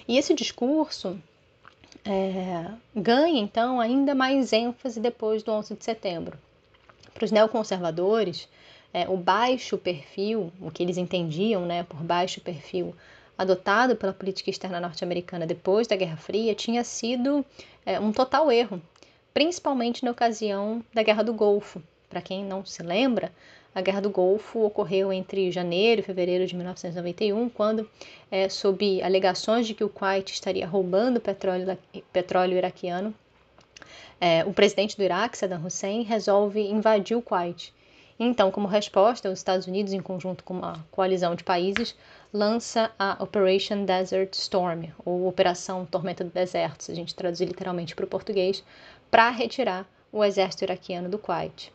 E 0.08 0.18
esse 0.18 0.34
discurso 0.34 1.20
é, 2.04 2.72
ganha, 2.96 3.40
então, 3.40 3.80
ainda 3.80 4.16
mais 4.16 4.52
ênfase 4.52 5.00
depois 5.00 5.44
do 5.44 5.52
11 5.52 5.76
de 5.76 5.86
setembro. 5.86 6.38
Para 7.14 7.26
os 7.26 7.32
neoconservadores, 7.32 8.50
é, 8.94 9.08
o 9.08 9.18
baixo 9.18 9.78
perfil, 9.78 10.52
o 10.60 10.70
que 10.72 10.84
eles 10.84 10.98
entendiam 10.98 11.66
né, 11.66 11.84
por 11.84 12.02
baixo 12.02 12.42
perfil 12.42 12.96
adotado 13.38 13.96
pela 13.96 14.14
política 14.14 14.50
externa 14.50 14.80
norte-americana 14.80 15.48
depois 15.48 15.88
da 15.88 15.96
Guerra 15.96 16.18
Fria 16.18 16.54
tinha 16.54 16.84
sido 16.84 17.44
é, 17.86 18.00
um 18.00 18.12
total 18.12 18.52
erro, 18.52 18.82
principalmente 19.34 20.06
na 20.06 20.12
ocasião 20.12 20.84
da 20.94 21.02
Guerra 21.02 21.24
do 21.24 21.34
Golfo. 21.34 21.82
Para 22.10 22.22
quem 22.22 22.44
não 22.44 22.64
se 22.66 22.84
lembra, 22.84 23.32
a 23.74 23.80
Guerra 23.80 24.02
do 24.02 24.10
Golfo 24.10 24.60
ocorreu 24.66 25.14
entre 25.14 25.50
janeiro 25.50 26.02
e 26.02 26.04
fevereiro 26.04 26.46
de 26.46 26.56
1991, 26.56 27.50
quando, 27.50 27.90
é, 28.30 28.50
sob 28.50 29.02
alegações 29.02 29.66
de 29.66 29.74
que 29.74 29.84
o 29.84 29.90
Kuwait 29.90 30.30
estaria 30.30 30.68
roubando 30.68 31.22
petróleo, 31.22 31.78
petróleo 32.12 32.58
iraquiano, 32.58 33.16
é, 34.20 34.44
o 34.46 34.54
presidente 34.54 34.96
do 34.98 35.04
Iraque, 35.04 35.38
Saddam 35.38 35.66
Hussein, 35.66 36.04
resolve 36.04 36.62
invadir 36.62 37.18
o 37.18 37.22
Kuwait. 37.22 37.74
Então, 38.24 38.51
como 38.51 38.68
resposta, 38.68 39.32
os 39.32 39.40
Estados 39.40 39.66
Unidos, 39.66 39.94
em 39.94 40.00
conjunto 40.00 40.44
com 40.44 40.54
uma 40.54 40.86
coalizão 40.92 41.34
de 41.34 41.44
países, 41.44 41.96
lança 42.32 42.92
a 43.00 43.18
Operation 43.20 43.84
Desert 43.84 44.36
Storm, 44.36 44.90
ou 45.04 45.28
Operação 45.28 45.88
Tormenta 45.88 46.24
do 46.24 46.30
Deserto, 46.30 46.84
se 46.84 46.92
a 46.92 46.96
gente 46.96 47.16
traduzir 47.16 47.46
literalmente 47.46 47.96
para 47.96 48.06
o 48.06 48.08
português, 48.08 48.63
para 49.10 49.32
retirar 49.32 49.88
o 50.12 50.24
exército 50.24 50.66
iraquiano 50.66 51.10
do 51.10 51.18
Kuwait. 51.18 51.74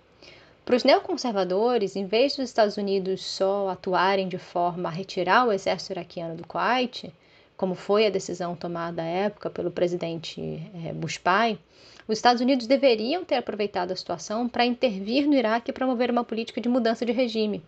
Para 0.64 0.76
os 0.76 0.84
neoconservadores, 0.84 1.96
em 1.96 2.06
vez 2.06 2.36
dos 2.36 2.44
Estados 2.44 2.76
Unidos 2.76 3.24
só 3.24 3.68
atuarem 3.70 4.28
de 4.28 4.38
forma 4.38 4.88
a 4.88 4.92
retirar 4.92 5.48
o 5.48 5.52
exército 5.52 5.94
iraquiano 5.94 6.36
do 6.36 6.46
Kuwait, 6.46 7.12
como 7.56 7.74
foi 7.74 8.06
a 8.06 8.10
decisão 8.10 8.54
tomada 8.54 9.02
à 9.02 9.06
época 9.06 9.50
pelo 9.50 9.72
presidente 9.72 10.40
é, 10.84 10.92
Bush 10.92 11.18
pai, 11.18 11.58
os 12.08 12.18
Estados 12.18 12.40
Unidos 12.40 12.66
deveriam 12.66 13.24
ter 13.24 13.36
aproveitado 13.36 13.92
a 13.92 13.96
situação 13.96 14.48
para 14.48 14.64
intervir 14.64 15.26
no 15.26 15.34
Iraque 15.34 15.70
e 15.70 15.74
promover 15.74 16.10
uma 16.10 16.24
política 16.24 16.60
de 16.60 16.68
mudança 16.68 17.04
de 17.04 17.12
regime. 17.12 17.62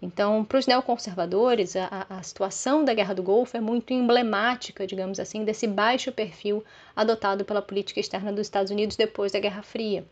Então, 0.00 0.44
para 0.44 0.58
os 0.58 0.66
neoconservadores, 0.66 1.74
a, 1.74 2.06
a 2.08 2.22
situação 2.22 2.84
da 2.84 2.92
Guerra 2.92 3.14
do 3.14 3.22
Golfo 3.22 3.56
é 3.56 3.60
muito 3.60 3.92
emblemática, 3.92 4.86
digamos 4.86 5.18
assim, 5.18 5.44
desse 5.44 5.66
baixo 5.66 6.12
perfil 6.12 6.62
adotado 6.94 7.44
pela 7.44 7.62
política 7.62 8.00
externa 8.00 8.32
dos 8.32 8.46
Estados 8.46 8.70
Unidos 8.70 8.96
depois 8.96 9.32
da 9.32 9.40
Guerra 9.40 9.62
Fria. 9.62 10.04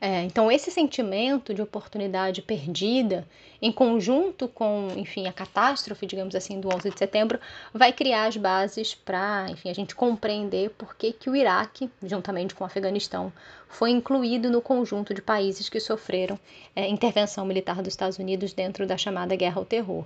É, 0.00 0.22
então, 0.22 0.50
esse 0.50 0.70
sentimento 0.70 1.52
de 1.52 1.60
oportunidade 1.60 2.42
perdida, 2.42 3.26
em 3.60 3.72
conjunto 3.72 4.46
com, 4.48 4.88
enfim, 4.96 5.26
a 5.26 5.32
catástrofe, 5.32 6.06
digamos 6.06 6.34
assim, 6.34 6.60
do 6.60 6.68
11 6.72 6.90
de 6.90 6.98
setembro, 6.98 7.40
vai 7.74 7.92
criar 7.92 8.26
as 8.26 8.36
bases 8.36 8.94
para, 8.94 9.46
enfim, 9.50 9.68
a 9.70 9.74
gente 9.74 9.94
compreender 9.94 10.70
por 10.70 10.94
que, 10.94 11.12
que 11.12 11.28
o 11.28 11.34
Iraque, 11.34 11.90
juntamente 12.02 12.54
com 12.54 12.62
o 12.62 12.66
Afeganistão, 12.66 13.32
foi 13.68 13.90
incluído 13.90 14.50
no 14.50 14.62
conjunto 14.62 15.12
de 15.12 15.20
países 15.20 15.68
que 15.68 15.80
sofreram 15.80 16.38
é, 16.74 16.88
intervenção 16.88 17.44
militar 17.44 17.82
dos 17.82 17.92
Estados 17.92 18.18
Unidos 18.18 18.52
dentro 18.52 18.86
da 18.86 18.96
chamada 18.96 19.34
Guerra 19.36 19.58
ao 19.58 19.64
Terror. 19.64 20.04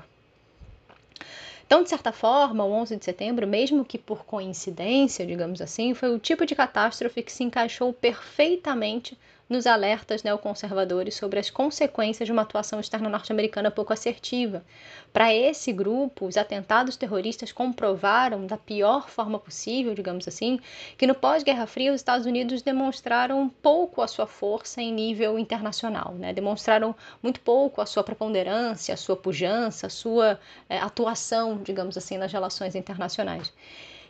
Então, 1.73 1.83
de 1.83 1.89
certa 1.89 2.13
forma, 2.13 2.65
o 2.65 2.73
11 2.73 2.97
de 2.97 3.05
setembro, 3.05 3.47
mesmo 3.47 3.83
que 3.83 3.97
por 3.97 4.27
coincidência, 4.27 5.25
digamos 5.25 5.63
assim, 5.63 5.95
foi 5.95 6.15
o 6.15 6.19
tipo 6.19 6.45
de 6.45 6.55
catástrofe 6.55 7.23
que 7.23 7.33
se 7.33 7.45
encaixou 7.45 7.95
perfeitamente 7.95 9.17
nos 9.53 9.67
alertas 9.67 10.23
neoconservadores 10.23 11.15
sobre 11.15 11.39
as 11.39 11.51
consequências 11.51 12.27
de 12.27 12.33
uma 12.33 12.41
atuação 12.41 12.81
externa 12.81 13.09
norte-americana 13.09 13.71
pouco 13.71 13.93
assertiva. 13.93 14.65
Para 15.13 15.33
esse 15.33 15.71
grupo, 15.73 16.27
os 16.27 16.39
atentados 16.39 16.97
terroristas 16.97 17.53
comprovaram, 17.53 18.47
da 18.47 18.57
pior 18.57 19.11
forma 19.11 19.39
possível, 19.39 19.95
digamos 19.95 20.27
assim, 20.27 20.59
que 20.97 21.07
no 21.07 21.15
pós-Guerra 21.15 21.67
Fria 21.67 21.93
os 21.93 22.01
Estados 22.01 22.27
Unidos 22.27 22.63
demonstraram 22.63 23.47
pouco 23.61 24.01
a 24.01 24.09
sua 24.09 24.27
força 24.27 24.81
em 24.81 24.91
nível 24.91 25.39
internacional, 25.39 26.15
né? 26.15 26.33
demonstraram 26.33 26.97
muito 27.23 27.39
pouco 27.41 27.83
a 27.83 27.87
sua 27.87 28.03
preponderância, 28.03 28.95
a 28.95 28.97
sua 28.97 29.17
pujança, 29.17 29.87
a 29.87 29.91
sua 29.91 30.41
é, 30.67 30.79
atuação, 30.79 31.61
digamos 31.63 31.99
assim, 31.99 32.17
nas 32.17 32.33
relações 32.33 32.75
internacionais. 32.75 33.53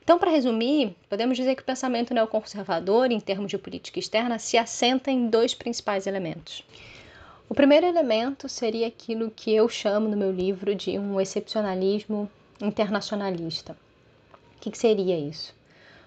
Então, 0.02 0.18
para 0.18 0.32
resumir, 0.32 0.96
podemos 1.08 1.36
dizer 1.36 1.54
que 1.54 1.62
o 1.62 1.64
pensamento 1.64 2.12
neoconservador, 2.12 3.12
em 3.12 3.20
termos 3.20 3.50
de 3.50 3.58
política 3.58 4.00
externa, 4.00 4.36
se 4.36 4.58
assenta 4.58 5.12
em 5.12 5.28
dois 5.28 5.54
principais 5.54 6.08
elementos. 6.08 6.64
O 7.48 7.54
primeiro 7.54 7.86
elemento 7.86 8.48
seria 8.48 8.88
aquilo 8.88 9.30
que 9.30 9.54
eu 9.54 9.68
chamo 9.68 10.08
no 10.08 10.16
meu 10.16 10.32
livro 10.32 10.74
de 10.74 10.98
um 10.98 11.20
excepcionalismo 11.20 12.28
internacionalista. 12.60 13.76
O 14.56 14.60
que, 14.60 14.72
que 14.72 14.78
seria 14.78 15.16
isso? 15.16 15.54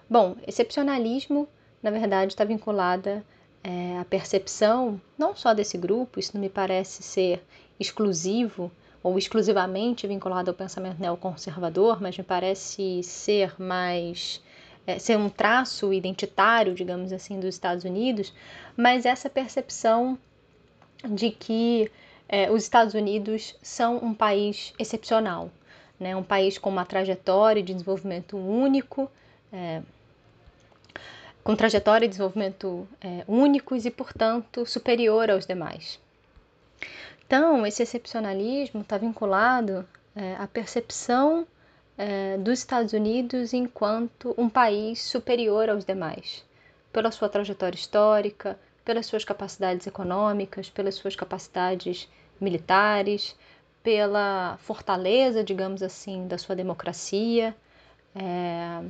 Bom, 0.09 0.35
excepcionalismo, 0.45 1.47
na 1.81 1.89
verdade, 1.89 2.33
está 2.33 2.43
vinculada 2.43 3.23
é, 3.63 3.97
à 3.97 4.05
percepção 4.05 4.99
não 5.17 5.35
só 5.35 5.53
desse 5.53 5.77
grupo, 5.77 6.19
isso 6.19 6.31
não 6.33 6.41
me 6.41 6.49
parece 6.49 7.01
ser 7.01 7.43
exclusivo 7.79 8.71
ou 9.05 9.19
exclusivamente 9.19 10.07
vinculado 10.07 10.49
ao 10.49 10.55
pensamento 10.55 10.99
neoconservador, 10.99 12.01
mas 12.01 12.17
me 12.17 12.23
parece 12.23 13.03
ser 13.03 13.53
mais 13.61 14.41
é, 14.87 14.97
ser 14.97 15.15
um 15.15 15.29
traço 15.29 15.93
identitário, 15.93 16.73
digamos 16.73 17.13
assim, 17.13 17.39
dos 17.39 17.53
Estados 17.53 17.83
Unidos, 17.83 18.33
mas 18.75 19.05
essa 19.05 19.29
percepção 19.29 20.17
de 21.07 21.29
que 21.29 21.91
é, 22.27 22.49
os 22.49 22.63
Estados 22.63 22.95
Unidos 22.95 23.55
são 23.61 23.97
um 23.97 24.11
país 24.11 24.73
excepcional, 24.79 25.51
né? 25.99 26.15
um 26.15 26.23
país 26.23 26.57
com 26.57 26.71
uma 26.71 26.83
trajetória 26.83 27.61
de 27.61 27.73
desenvolvimento 27.75 28.35
único, 28.35 29.07
é, 29.53 29.83
com 31.43 31.55
trajetória 31.55 32.07
de 32.07 32.13
desenvolvimento 32.13 32.87
é, 32.99 33.23
únicos 33.27 33.85
e, 33.85 33.91
portanto, 33.91 34.65
superior 34.65 35.29
aos 35.29 35.45
demais. 35.45 36.03
Então, 37.25 37.65
esse 37.65 37.81
excepcionalismo 37.81 38.81
está 38.81 38.97
vinculado 38.97 39.87
é, 40.15 40.35
à 40.35 40.47
percepção 40.47 41.47
é, 41.97 42.37
dos 42.37 42.59
Estados 42.59 42.93
Unidos 42.93 43.53
enquanto 43.53 44.33
um 44.37 44.47
país 44.47 45.01
superior 45.01 45.69
aos 45.69 45.83
demais, 45.83 46.45
pela 46.93 47.11
sua 47.11 47.27
trajetória 47.27 47.75
histórica, 47.75 48.59
pelas 48.83 49.07
suas 49.07 49.25
capacidades 49.25 49.87
econômicas, 49.87 50.69
pelas 50.69 50.95
suas 50.95 51.15
capacidades 51.15 52.07
militares, 52.39 53.35
pela 53.81 54.57
fortaleza, 54.59 55.43
digamos 55.43 55.81
assim, 55.81 56.27
da 56.27 56.37
sua 56.37 56.55
democracia. 56.55 57.55
É... 58.15 58.83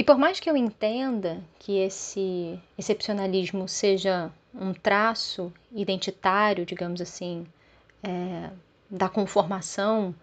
E 0.00 0.02
por 0.02 0.16
mais 0.16 0.40
que 0.40 0.48
eu 0.48 0.56
entenda 0.56 1.44
que 1.58 1.76
esse 1.76 2.58
excepcionalismo 2.78 3.68
seja 3.68 4.32
um 4.54 4.72
traço 4.72 5.52
identitário, 5.70 6.64
digamos 6.64 7.02
assim, 7.02 7.46
é, 8.02 8.48
da 8.90 9.10
conformação 9.10 10.14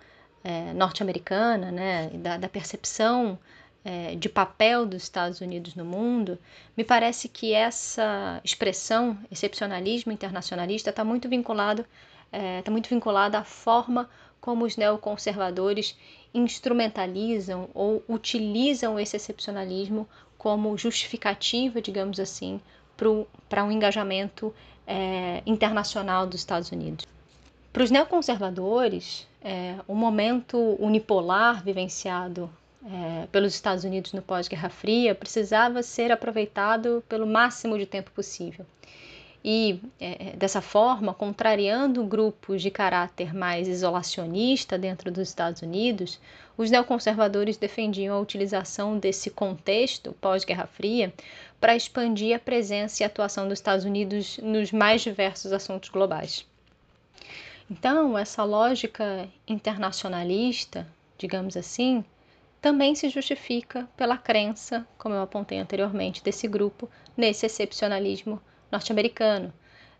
é, 0.43 0.73
norte-americana, 0.73 1.71
né, 1.71 2.09
da, 2.09 2.37
da 2.37 2.49
percepção 2.49 3.37
é, 3.85 4.15
de 4.15 4.27
papel 4.27 4.83
dos 4.83 5.03
Estados 5.03 5.41
Unidos 5.41 5.75
no 5.75 5.85
mundo, 5.85 6.39
me 6.75 6.83
parece 6.83 7.29
que 7.29 7.53
essa 7.53 8.41
expressão 8.43 9.15
excepcionalismo 9.29 10.11
internacionalista 10.11 10.89
está 10.89 11.03
muito 11.03 11.29
vinculado 11.29 11.85
está 12.31 12.71
é, 12.71 12.71
muito 12.71 12.89
vinculada 12.89 13.37
à 13.37 13.43
forma 13.43 14.09
como 14.39 14.65
os 14.65 14.77
neoconservadores 14.77 15.97
instrumentalizam 16.33 17.69
ou 17.73 18.03
utilizam 18.07 18.99
esse 18.99 19.15
excepcionalismo 19.15 20.07
como 20.37 20.77
justificativa, 20.77 21.81
digamos 21.81 22.19
assim, 22.19 22.61
para 23.49 23.63
um 23.63 23.71
engajamento 23.71 24.53
é, 24.85 25.41
internacional 25.45 26.25
dos 26.25 26.39
Estados 26.39 26.71
Unidos. 26.71 27.05
Para 27.73 27.83
os 27.83 27.91
neoconservadores, 27.91 29.27
é, 29.41 29.75
o 29.87 29.93
momento 29.95 30.75
unipolar 30.79 31.63
vivenciado 31.63 32.49
é, 32.85 33.27
pelos 33.27 33.53
Estados 33.53 33.83
Unidos 33.83 34.13
no 34.13 34.21
pós-Guerra 34.21 34.69
Fria 34.69 35.13
precisava 35.13 35.83
ser 35.83 36.11
aproveitado 36.11 37.03
pelo 37.09 37.27
máximo 37.27 37.77
de 37.77 37.85
tempo 37.85 38.11
possível. 38.11 38.65
E, 39.49 39.79
é, 39.97 40.35
dessa 40.35 40.59
forma, 40.59 41.13
contrariando 41.13 42.03
grupos 42.03 42.61
de 42.61 42.69
caráter 42.69 43.33
mais 43.33 43.65
isolacionista 43.69 44.77
dentro 44.77 45.09
dos 45.09 45.29
Estados 45.29 45.61
Unidos, 45.61 46.19
os 46.57 46.69
neoconservadores 46.69 47.55
defendiam 47.55 48.13
a 48.13 48.19
utilização 48.19 48.99
desse 48.99 49.29
contexto 49.29 50.11
pós-Guerra 50.19 50.67
Fria 50.67 51.13
para 51.61 51.77
expandir 51.77 52.35
a 52.35 52.39
presença 52.39 53.01
e 53.01 53.05
atuação 53.05 53.47
dos 53.47 53.59
Estados 53.59 53.85
Unidos 53.85 54.37
nos 54.43 54.73
mais 54.73 55.01
diversos 55.01 55.53
assuntos 55.53 55.87
globais. 55.87 56.45
Então, 57.71 58.17
essa 58.17 58.43
lógica 58.43 59.29
internacionalista, 59.47 60.85
digamos 61.17 61.55
assim, 61.55 62.03
também 62.61 62.95
se 62.95 63.07
justifica 63.07 63.87
pela 63.95 64.17
crença, 64.17 64.85
como 64.97 65.15
eu 65.15 65.21
apontei 65.21 65.57
anteriormente, 65.57 66.21
desse 66.21 66.49
grupo 66.49 66.89
nesse 67.15 67.45
excepcionalismo 67.45 68.41
norte-americano. 68.71 69.53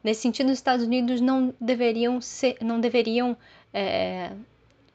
Nesse 0.04 0.22
sentido, 0.22 0.48
os 0.48 0.54
Estados 0.54 0.86
Unidos 0.86 1.20
não 1.20 1.54
deveriam, 1.60 2.22
ser, 2.22 2.58
não 2.62 2.80
deveriam 2.80 3.36
é, 3.74 4.32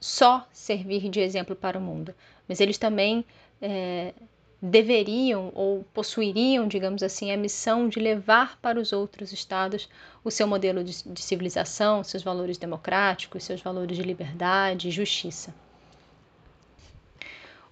só 0.01 0.47
servir 0.53 1.09
de 1.09 1.21
exemplo 1.21 1.55
para 1.55 1.79
o 1.79 1.81
mundo, 1.81 2.15
mas 2.49 2.61
eles 2.61 2.79
também 2.79 3.25
é, 3.61 4.15
deveriam 4.61 5.51
ou 5.55 5.85
possuiriam, 5.93 6.69
digamos 6.69 7.03
assim, 7.03 7.33
a 7.33 7.37
missão 7.37 7.89
de 7.89 7.99
levar 7.99 8.59
para 8.61 8.79
os 8.79 8.93
outros 8.93 9.33
estados 9.33 9.89
o 10.23 10.31
seu 10.31 10.47
modelo 10.47 10.85
de, 10.85 11.03
de 11.09 11.21
civilização, 11.21 12.05
seus 12.05 12.23
valores 12.23 12.59
democráticos, 12.59 13.43
seus 13.43 13.61
valores 13.61 13.97
de 13.97 14.05
liberdade 14.05 14.89
e 14.89 14.91
justiça. 14.93 15.53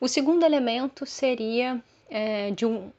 O 0.00 0.08
segundo 0.08 0.44
elemento 0.44 1.06
seria 1.06 1.80
é, 2.08 2.50
de 2.50 2.66
um 2.66 2.90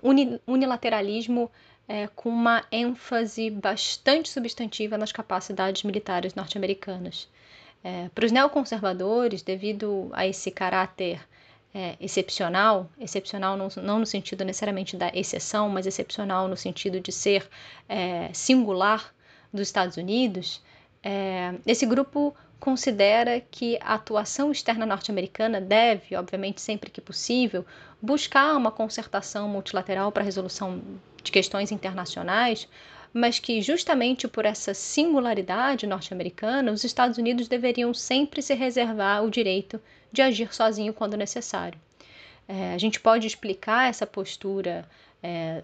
unilateralismo 0.48 1.52
é, 1.88 2.08
com 2.08 2.30
uma 2.30 2.64
ênfase 2.72 3.50
bastante 3.50 4.30
substantiva 4.30 4.98
nas 4.98 5.12
capacidades 5.12 5.84
militares 5.84 6.36
norte-americanas. 6.36 7.28
É, 7.84 8.10
para 8.14 8.26
os 8.26 8.32
neoconservadores, 8.32 9.42
devido 9.42 10.10
a 10.14 10.26
esse 10.28 10.52
caráter 10.52 11.20
é, 11.74 11.96
excepcional, 12.00 12.90
excepcional 13.00 13.58
não, 13.58 13.70
não, 13.78 14.00
no 14.00 14.06
sentido 14.06 14.44
necessariamente 14.44 14.96
da 14.96 15.10
exceção, 15.14 15.70
mas 15.70 15.88
excepcional 15.88 16.48
no 16.48 16.58
sentido 16.58 17.00
de 17.00 17.12
ser 17.12 17.48
é, 17.88 18.30
singular 18.34 19.14
dos 19.52 19.62
Estados 19.62 19.98
Unidos, 19.98 20.62
é, 21.04 21.56
esse 21.66 21.86
grupo 21.86 22.36
considera 22.60 23.42
que 23.42 23.78
a 23.82 23.96
atuação 23.96 24.52
externa 24.52 24.86
norte-americana 24.86 25.60
deve, 25.60 26.16
obviamente, 26.16 26.62
sempre 26.62 26.92
que 26.92 27.02
possível, 27.02 27.66
buscar 28.00 28.56
uma 28.56 28.72
concertação 28.72 29.50
multilateral 29.50 30.12
para 30.12 30.22
a 30.22 30.26
resolução 30.26 30.80
de 31.24 31.32
questões 31.32 31.72
internacionais, 31.72 32.68
mas 33.14 33.40
que 33.40 33.62
justamente 33.62 34.28
por 34.28 34.46
essa 34.46 34.74
singularidade 34.74 35.86
norte-americana, 35.86 36.72
os 36.72 36.84
Estados 36.84 37.18
Unidos 37.18 37.48
deveriam 37.48 37.94
sempre 37.94 38.42
se 38.42 38.54
reservar 38.54 39.24
o 39.24 39.30
direito 39.30 39.82
de 40.12 40.22
agir 40.22 40.54
sozinho 40.54 40.94
quando 40.94 41.18
necessário. 41.18 41.80
É, 42.48 42.74
a 42.74 42.78
gente 42.78 43.00
pode 43.00 43.28
explicar 43.28 43.90
essa 43.90 44.08
postura 44.08 44.88
é, 45.22 45.64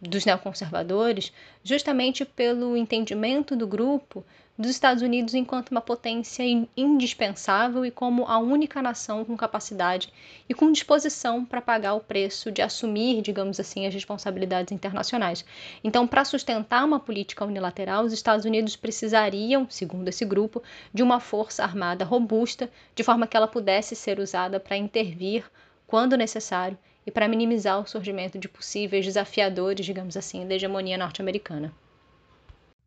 dos 0.00 0.24
neoconservadores 0.24 1.32
justamente 1.62 2.24
pelo 2.24 2.76
entendimento 2.76 3.56
do 3.56 3.66
grupo 3.66 4.24
dos 4.58 4.70
Estados 4.70 5.02
Unidos 5.02 5.34
enquanto 5.34 5.70
uma 5.70 5.80
potência 5.80 6.42
indispensável 6.76 7.84
e 7.84 7.90
como 7.90 8.24
a 8.24 8.38
única 8.38 8.80
nação 8.80 9.24
com 9.24 9.36
capacidade 9.36 10.10
e 10.48 10.54
com 10.54 10.72
disposição 10.72 11.44
para 11.44 11.60
pagar 11.60 11.94
o 11.94 12.00
preço 12.00 12.50
de 12.50 12.62
assumir, 12.62 13.20
digamos 13.20 13.60
assim, 13.60 13.86
as 13.86 13.92
responsabilidades 13.92 14.72
internacionais. 14.72 15.44
Então, 15.84 16.06
para 16.06 16.24
sustentar 16.24 16.84
uma 16.84 16.98
política 16.98 17.44
unilateral, 17.44 18.04
os 18.04 18.12
Estados 18.12 18.46
Unidos 18.46 18.76
precisariam, 18.76 19.68
segundo 19.68 20.08
esse 20.08 20.24
grupo, 20.24 20.62
de 20.92 21.02
uma 21.02 21.20
força 21.20 21.62
armada 21.62 22.04
robusta, 22.04 22.70
de 22.94 23.04
forma 23.04 23.26
que 23.26 23.36
ela 23.36 23.48
pudesse 23.48 23.94
ser 23.94 24.18
usada 24.18 24.58
para 24.58 24.76
intervir 24.76 25.44
quando 25.86 26.16
necessário 26.16 26.78
e 27.06 27.10
para 27.10 27.28
minimizar 27.28 27.78
o 27.80 27.86
surgimento 27.86 28.38
de 28.38 28.48
possíveis 28.48 29.04
desafiadores, 29.04 29.84
digamos 29.84 30.16
assim, 30.16 30.46
da 30.46 30.54
hegemonia 30.54 30.98
norte-americana. 30.98 31.72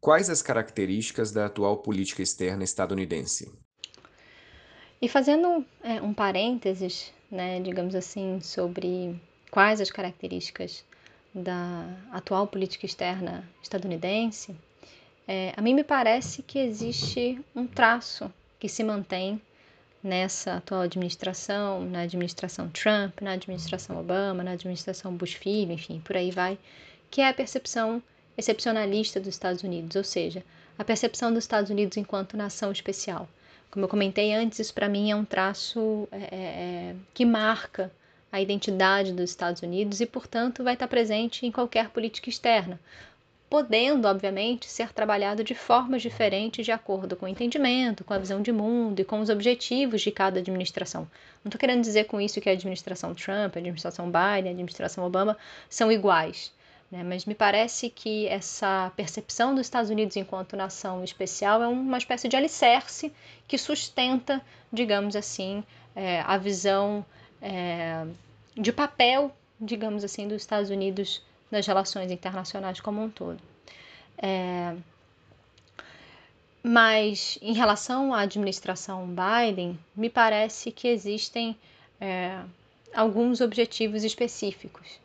Quais 0.02 0.30
as 0.30 0.42
características 0.42 1.32
da 1.32 1.48
atual 1.48 1.78
política 1.78 2.22
externa 2.22 2.64
estadunidense? 2.64 3.52
E 5.02 5.08
fazendo 5.08 5.66
é, 5.84 6.02
um 6.02 6.14
parênteses, 6.14 7.12
né, 7.32 7.60
digamos 7.60 7.96
assim, 7.96 8.40
sobre 8.42 9.20
quais 9.52 9.82
as 9.82 9.92
características 9.92 10.86
da 11.34 11.86
atual 12.12 12.48
política 12.48 12.86
externa 12.86 13.48
estadunidense, 13.62 14.56
é, 15.28 15.54
a 15.56 15.62
mim 15.62 15.74
me 15.74 15.84
parece 15.84 16.42
que 16.42 16.60
existe 16.60 17.40
um 17.56 17.68
traço 17.68 18.34
que 18.60 18.68
se 18.68 18.84
mantém 18.84 19.42
nessa 20.02 20.56
atual 20.56 20.82
administração, 20.82 21.84
na 21.86 22.02
administração 22.02 22.70
Trump, 22.70 23.22
na 23.22 23.34
administração 23.34 24.00
Obama, 24.00 24.44
na 24.44 24.52
administração 24.52 25.14
Bush 25.16 25.34
filho, 25.34 25.74
enfim, 25.74 26.00
por 26.00 26.16
aí 26.16 26.32
vai, 26.32 26.58
que 27.12 27.22
é 27.22 27.28
a 27.28 27.34
percepção 27.34 28.02
excepcionalista 28.40 29.20
dos 29.20 29.30
Estados 29.30 29.64
Unidos, 29.64 29.96
ou 29.96 30.04
seja, 30.04 30.44
a 30.78 30.84
percepção 30.84 31.34
dos 31.34 31.44
Estados 31.44 31.70
Unidos 31.70 31.98
enquanto 31.98 32.38
nação 32.38 32.72
especial. 32.72 33.28
Como 33.70 33.86
eu 33.86 33.90
comentei 33.90 34.34
antes, 34.34 34.60
isso 34.60 34.74
para 34.74 34.90
mim 34.90 35.12
é 35.12 35.16
um 35.16 35.26
traço 35.26 36.08
é, 36.12 36.18
é, 36.18 36.28
é, 36.32 36.96
que 37.14 37.26
marca 37.26 37.92
a 38.32 38.40
identidade 38.42 39.12
dos 39.12 39.30
Estados 39.30 39.62
Unidos 39.62 40.00
e, 40.00 40.06
portanto, 40.06 40.64
vai 40.64 40.74
estar 40.74 40.88
presente 40.88 41.46
em 41.46 41.52
qualquer 41.52 41.90
política 41.90 42.30
externa, 42.30 42.80
podendo, 43.50 44.08
obviamente, 44.08 44.68
ser 44.68 44.94
trabalhado 44.94 45.44
de 45.44 45.54
formas 45.54 46.02
diferentes 46.02 46.66
de 46.66 46.72
acordo 46.72 47.16
com 47.16 47.26
o 47.26 47.30
entendimento, 47.30 48.04
com 48.04 48.14
a 48.14 48.18
visão 48.20 48.42
de 48.42 48.52
mundo 48.52 49.02
e 49.02 49.06
com 49.06 49.20
os 49.20 49.30
objetivos 49.30 50.02
de 50.02 50.12
cada 50.12 50.40
administração. 50.40 51.02
Não 51.44 51.50
estou 51.50 51.60
querendo 51.60 51.82
dizer 51.82 52.06
com 52.06 52.22
isso 52.22 52.40
que 52.40 52.50
a 52.50 52.54
administração 52.54 53.14
Trump, 53.14 53.56
a 53.56 53.60
administração 53.60 54.06
Biden, 54.06 54.50
a 54.50 54.54
administração 54.54 55.04
Obama 55.04 55.38
são 55.70 55.92
iguais. 55.92 56.52
Né? 56.92 57.04
Mas 57.04 57.26
me 57.26 57.36
parece 57.36 57.90
que 57.90 58.28
essa 58.28 58.92
percepção 58.96 59.54
dos 59.54 59.68
Estados 59.68 59.90
Unidos 59.90 60.16
enquanto 60.16 60.56
nação 60.56 61.04
especial 61.04 61.62
é 61.62 61.68
uma 61.68 61.98
espécie 61.98 62.28
de 62.28 62.36
alicerce 62.36 63.12
que 63.48 63.58
sustenta, 63.58 64.42
digamos 64.72 65.16
assim, 65.16 65.64
é, 65.96 66.22
a 66.22 66.38
visão 66.38 67.06
é, 67.42 68.06
de 68.56 68.72
papel, 68.72 69.36
digamos 69.60 70.04
assim, 70.04 70.28
dos 70.28 70.42
Estados 70.42 70.70
Unidos 70.70 71.22
nas 71.52 71.66
relações 71.66 72.12
internacionais 72.12 72.80
como 72.80 73.04
um 73.04 73.10
todo. 73.10 73.40
É, 74.18 74.76
mas 76.62 77.40
em 77.42 77.54
relação 77.54 78.14
à 78.14 78.22
administração 78.22 79.08
Biden, 79.08 79.80
me 79.96 80.10
parece 80.10 80.72
que 80.72 80.88
existem 80.88 81.58
é, 82.02 82.40
alguns 82.94 83.42
objetivos 83.42 84.04
específicos. 84.04 85.00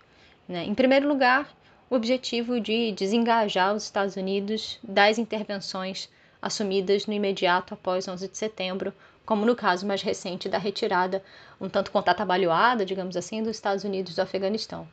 Né? 0.49 0.65
Em 0.65 0.75
primeiro 0.75 1.09
lugar, 1.09 1.49
o 1.91 1.97
objetivo 1.97 2.61
de 2.61 2.93
desengajar 2.93 3.75
os 3.75 3.85
Estados 3.85 4.17
Unidos 4.17 4.79
das 4.83 5.19
intervenções 5.19 6.09
assumidas 6.41 7.07
no 7.07 7.13
imediato 7.13 7.75
após 7.75 8.07
11 8.07 8.29
de 8.29 8.37
setembro, 8.37 8.93
como 9.25 9.47
no 9.47 9.57
caso 9.57 9.87
mais 9.87 10.03
recente 10.03 10.49
da 10.49 10.59
retirada, 10.59 11.23
um 11.61 11.69
tanto 11.69 11.91
quanto 11.91 12.09
atabalhoada, 12.11 12.85
digamos 12.85 13.17
assim, 13.17 13.43
dos 13.43 13.57
Estados 13.57 13.85
Unidos 13.85 14.15
do 14.15 14.21
Afeganistão. 14.21 14.87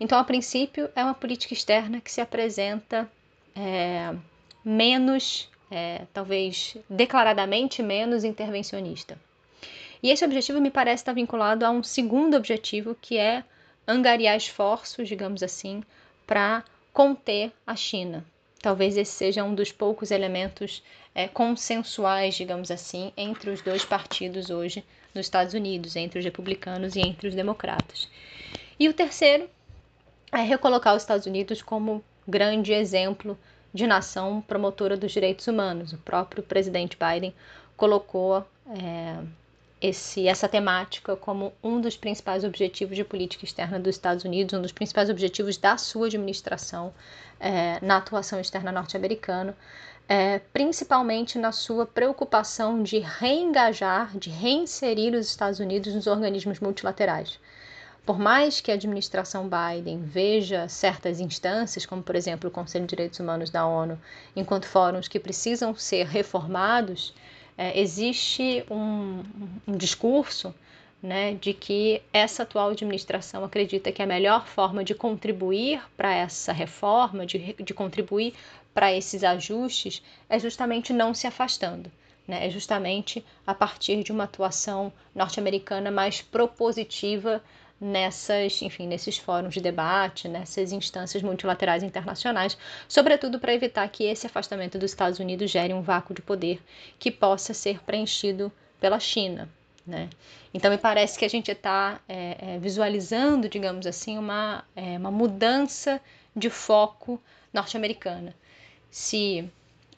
Então, 0.00 0.18
a 0.18 0.24
princípio, 0.24 0.88
é 0.94 1.02
uma 1.02 1.14
política 1.14 1.54
externa 1.54 2.00
que 2.00 2.10
se 2.10 2.20
apresenta 2.20 3.08
é, 3.54 4.14
menos, 4.64 5.48
é, 5.70 6.02
talvez 6.12 6.76
declaradamente 6.88 7.82
menos 7.82 8.24
intervencionista. 8.24 9.18
E 10.02 10.10
esse 10.10 10.24
objetivo 10.24 10.60
me 10.60 10.70
parece 10.70 11.02
estar 11.02 11.12
vinculado 11.12 11.64
a 11.64 11.70
um 11.70 11.82
segundo 11.82 12.36
objetivo, 12.36 12.96
que 13.00 13.18
é 13.18 13.42
angariar 13.86 14.36
esforços, 14.36 15.08
digamos 15.08 15.42
assim, 15.42 15.82
para 16.28 16.62
conter 16.92 17.50
a 17.66 17.74
China. 17.74 18.22
Talvez 18.60 18.98
esse 18.98 19.12
seja 19.12 19.42
um 19.42 19.54
dos 19.54 19.72
poucos 19.72 20.10
elementos 20.10 20.82
é, 21.14 21.26
consensuais, 21.26 22.34
digamos 22.34 22.70
assim, 22.70 23.12
entre 23.16 23.48
os 23.50 23.62
dois 23.62 23.82
partidos 23.82 24.50
hoje 24.50 24.84
nos 25.14 25.24
Estados 25.24 25.54
Unidos, 25.54 25.96
entre 25.96 26.18
os 26.18 26.24
republicanos 26.24 26.96
e 26.96 27.00
entre 27.00 27.28
os 27.28 27.34
democratas. 27.34 28.10
E 28.78 28.88
o 28.88 28.92
terceiro 28.92 29.48
é 30.30 30.42
recolocar 30.42 30.94
os 30.94 31.02
Estados 31.02 31.26
Unidos 31.26 31.62
como 31.62 32.04
grande 32.26 32.74
exemplo 32.74 33.38
de 33.72 33.86
nação 33.86 34.42
promotora 34.42 34.98
dos 34.98 35.12
direitos 35.12 35.46
humanos. 35.46 35.94
O 35.94 35.98
próprio 35.98 36.42
presidente 36.42 36.96
Biden 36.96 37.34
colocou 37.74 38.46
é, 38.66 39.16
esse, 39.80 40.26
essa 40.26 40.48
temática 40.48 41.16
como 41.16 41.52
um 41.62 41.80
dos 41.80 41.96
principais 41.96 42.44
objetivos 42.44 42.96
de 42.96 43.04
política 43.04 43.44
externa 43.44 43.78
dos 43.78 43.94
Estados 43.94 44.24
Unidos, 44.24 44.58
um 44.58 44.62
dos 44.62 44.72
principais 44.72 45.08
objetivos 45.08 45.56
da 45.56 45.76
sua 45.76 46.06
administração 46.06 46.92
é, 47.38 47.78
na 47.80 47.98
atuação 47.98 48.40
externa 48.40 48.72
norte-americana, 48.72 49.56
é, 50.08 50.38
principalmente 50.52 51.38
na 51.38 51.52
sua 51.52 51.86
preocupação 51.86 52.82
de 52.82 52.98
reengajar, 52.98 54.16
de 54.16 54.30
reinserir 54.30 55.14
os 55.14 55.28
Estados 55.28 55.60
Unidos 55.60 55.94
nos 55.94 56.06
organismos 56.06 56.60
multilaterais. 56.60 57.38
Por 58.06 58.18
mais 58.18 58.58
que 58.58 58.70
a 58.70 58.74
administração 58.74 59.46
Biden 59.48 60.00
veja 60.02 60.66
certas 60.66 61.20
instâncias, 61.20 61.84
como 61.84 62.02
por 62.02 62.16
exemplo 62.16 62.48
o 62.48 62.50
Conselho 62.52 62.86
de 62.86 62.90
Direitos 62.96 63.20
Humanos 63.20 63.50
da 63.50 63.66
ONU, 63.66 64.00
enquanto 64.34 64.66
fóruns 64.66 65.08
que 65.08 65.20
precisam 65.20 65.74
ser 65.74 66.06
reformados, 66.06 67.14
é, 67.58 67.78
existe 67.80 68.64
um, 68.70 69.24
um 69.66 69.76
discurso 69.76 70.54
né, 71.02 71.34
de 71.34 71.52
que 71.52 72.00
essa 72.12 72.44
atual 72.44 72.70
administração 72.70 73.44
acredita 73.44 73.90
que 73.90 74.00
a 74.00 74.06
melhor 74.06 74.46
forma 74.46 74.84
de 74.84 74.94
contribuir 74.94 75.82
para 75.96 76.14
essa 76.14 76.52
reforma, 76.52 77.26
de, 77.26 77.54
de 77.54 77.74
contribuir 77.74 78.32
para 78.72 78.92
esses 78.92 79.24
ajustes, 79.24 80.00
é 80.28 80.38
justamente 80.38 80.92
não 80.92 81.12
se 81.12 81.26
afastando. 81.26 81.90
Né, 82.26 82.46
é 82.46 82.50
justamente 82.50 83.24
a 83.46 83.54
partir 83.54 84.04
de 84.04 84.12
uma 84.12 84.24
atuação 84.24 84.92
norte-americana 85.14 85.90
mais 85.90 86.20
propositiva 86.20 87.42
nessas, 87.80 88.60
enfim, 88.62 88.86
nesses 88.86 89.18
fóruns 89.18 89.54
de 89.54 89.60
debate, 89.60 90.28
nessas 90.28 90.72
instâncias 90.72 91.22
multilaterais 91.22 91.82
internacionais, 91.82 92.58
sobretudo 92.88 93.38
para 93.38 93.54
evitar 93.54 93.88
que 93.88 94.04
esse 94.04 94.26
afastamento 94.26 94.78
dos 94.78 94.90
Estados 94.90 95.18
Unidos 95.18 95.50
gere 95.50 95.72
um 95.72 95.82
vácuo 95.82 96.14
de 96.14 96.22
poder 96.22 96.60
que 96.98 97.10
possa 97.10 97.54
ser 97.54 97.80
preenchido 97.84 98.52
pela 98.80 98.98
China. 98.98 99.48
Né? 99.86 100.10
Então, 100.52 100.70
me 100.70 100.78
parece 100.78 101.18
que 101.18 101.24
a 101.24 101.30
gente 101.30 101.50
está 101.50 102.00
é, 102.08 102.54
é, 102.54 102.58
visualizando, 102.58 103.48
digamos 103.48 103.86
assim, 103.86 104.18
uma, 104.18 104.64
é, 104.74 104.98
uma 104.98 105.10
mudança 105.10 106.00
de 106.34 106.50
foco 106.50 107.20
norte-americana. 107.52 108.34
Se 108.90 109.48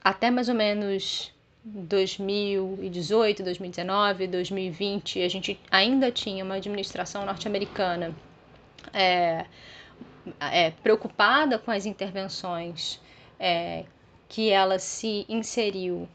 até 0.02 0.30
mais 0.30 0.48
ou 0.48 0.54
menos 0.54 1.32
2018, 1.64 3.42
2019, 3.42 4.26
2020, 4.26 5.22
a 5.22 5.28
gente 5.28 5.60
ainda 5.70 6.10
tinha 6.10 6.44
uma 6.44 6.54
administração 6.54 7.26
norte-americana 7.26 8.14
é, 8.92 9.44
é, 10.40 10.70
preocupada 10.70 11.58
com 11.58 11.70
as 11.70 11.84
intervenções 11.84 13.00
é, 13.38 13.84
que 14.28 14.50
ela 14.50 14.78
se 14.78 15.26
inseriu 15.28 16.08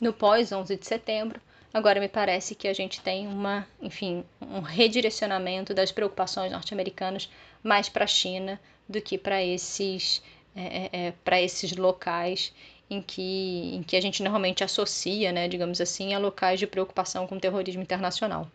no 0.00 0.12
pós 0.12 0.52
11 0.52 0.76
de 0.76 0.86
setembro. 0.86 1.40
Agora 1.72 2.00
me 2.00 2.08
parece 2.08 2.54
que 2.54 2.68
a 2.68 2.72
gente 2.72 3.00
tem 3.00 3.26
uma, 3.26 3.66
enfim, 3.80 4.24
um 4.40 4.60
redirecionamento 4.60 5.74
das 5.74 5.92
preocupações 5.92 6.50
norte-americanas 6.52 7.30
mais 7.62 7.88
para 7.88 8.04
a 8.04 8.08
China 8.08 8.60
do 8.88 9.00
que 9.00 9.18
para 9.18 9.42
esses, 9.42 10.22
é, 10.54 10.90
é, 10.92 11.06
é 11.06 11.12
para 11.24 11.40
esses 11.40 11.76
locais 11.76 12.52
em 12.88 13.02
que, 13.02 13.74
em 13.74 13.82
que 13.82 13.96
a 13.96 14.00
gente 14.00 14.22
normalmente 14.22 14.62
associa, 14.62 15.32
né, 15.32 15.48
digamos 15.48 15.80
assim, 15.80 16.14
a 16.14 16.18
locais 16.18 16.58
de 16.58 16.66
preocupação 16.66 17.26
com 17.26 17.36
o 17.36 17.40
terrorismo 17.40 17.82
internacional. 17.82 18.48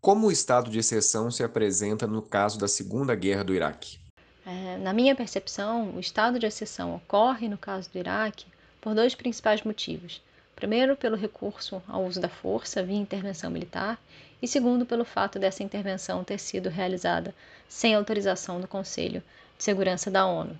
Como 0.00 0.26
o 0.26 0.32
estado 0.32 0.70
de 0.70 0.78
exceção 0.78 1.30
se 1.30 1.44
apresenta 1.44 2.06
no 2.06 2.22
caso 2.22 2.58
da 2.58 2.66
Segunda 2.66 3.14
Guerra 3.14 3.44
do 3.44 3.54
Iraque? 3.54 3.98
É, 4.44 4.76
na 4.78 4.92
minha 4.92 5.14
percepção, 5.14 5.90
o 5.94 6.00
estado 6.00 6.38
de 6.38 6.46
exceção 6.46 6.96
ocorre 6.96 7.48
no 7.48 7.56
caso 7.56 7.88
do 7.90 7.98
Iraque 7.98 8.46
por 8.80 8.94
dois 8.94 9.14
principais 9.14 9.62
motivos. 9.62 10.20
Primeiro, 10.56 10.96
pelo 10.96 11.16
recurso 11.16 11.80
ao 11.86 12.04
uso 12.04 12.20
da 12.20 12.28
força 12.28 12.82
via 12.82 12.96
intervenção 12.96 13.50
militar, 13.50 13.98
e 14.40 14.48
segundo, 14.48 14.84
pelo 14.84 15.04
fato 15.04 15.38
dessa 15.38 15.62
intervenção 15.62 16.24
ter 16.24 16.38
sido 16.38 16.68
realizada 16.68 17.32
sem 17.68 17.94
autorização 17.94 18.60
do 18.60 18.66
Conselho 18.66 19.22
de 19.56 19.62
Segurança 19.62 20.10
da 20.10 20.26
ONU. 20.26 20.58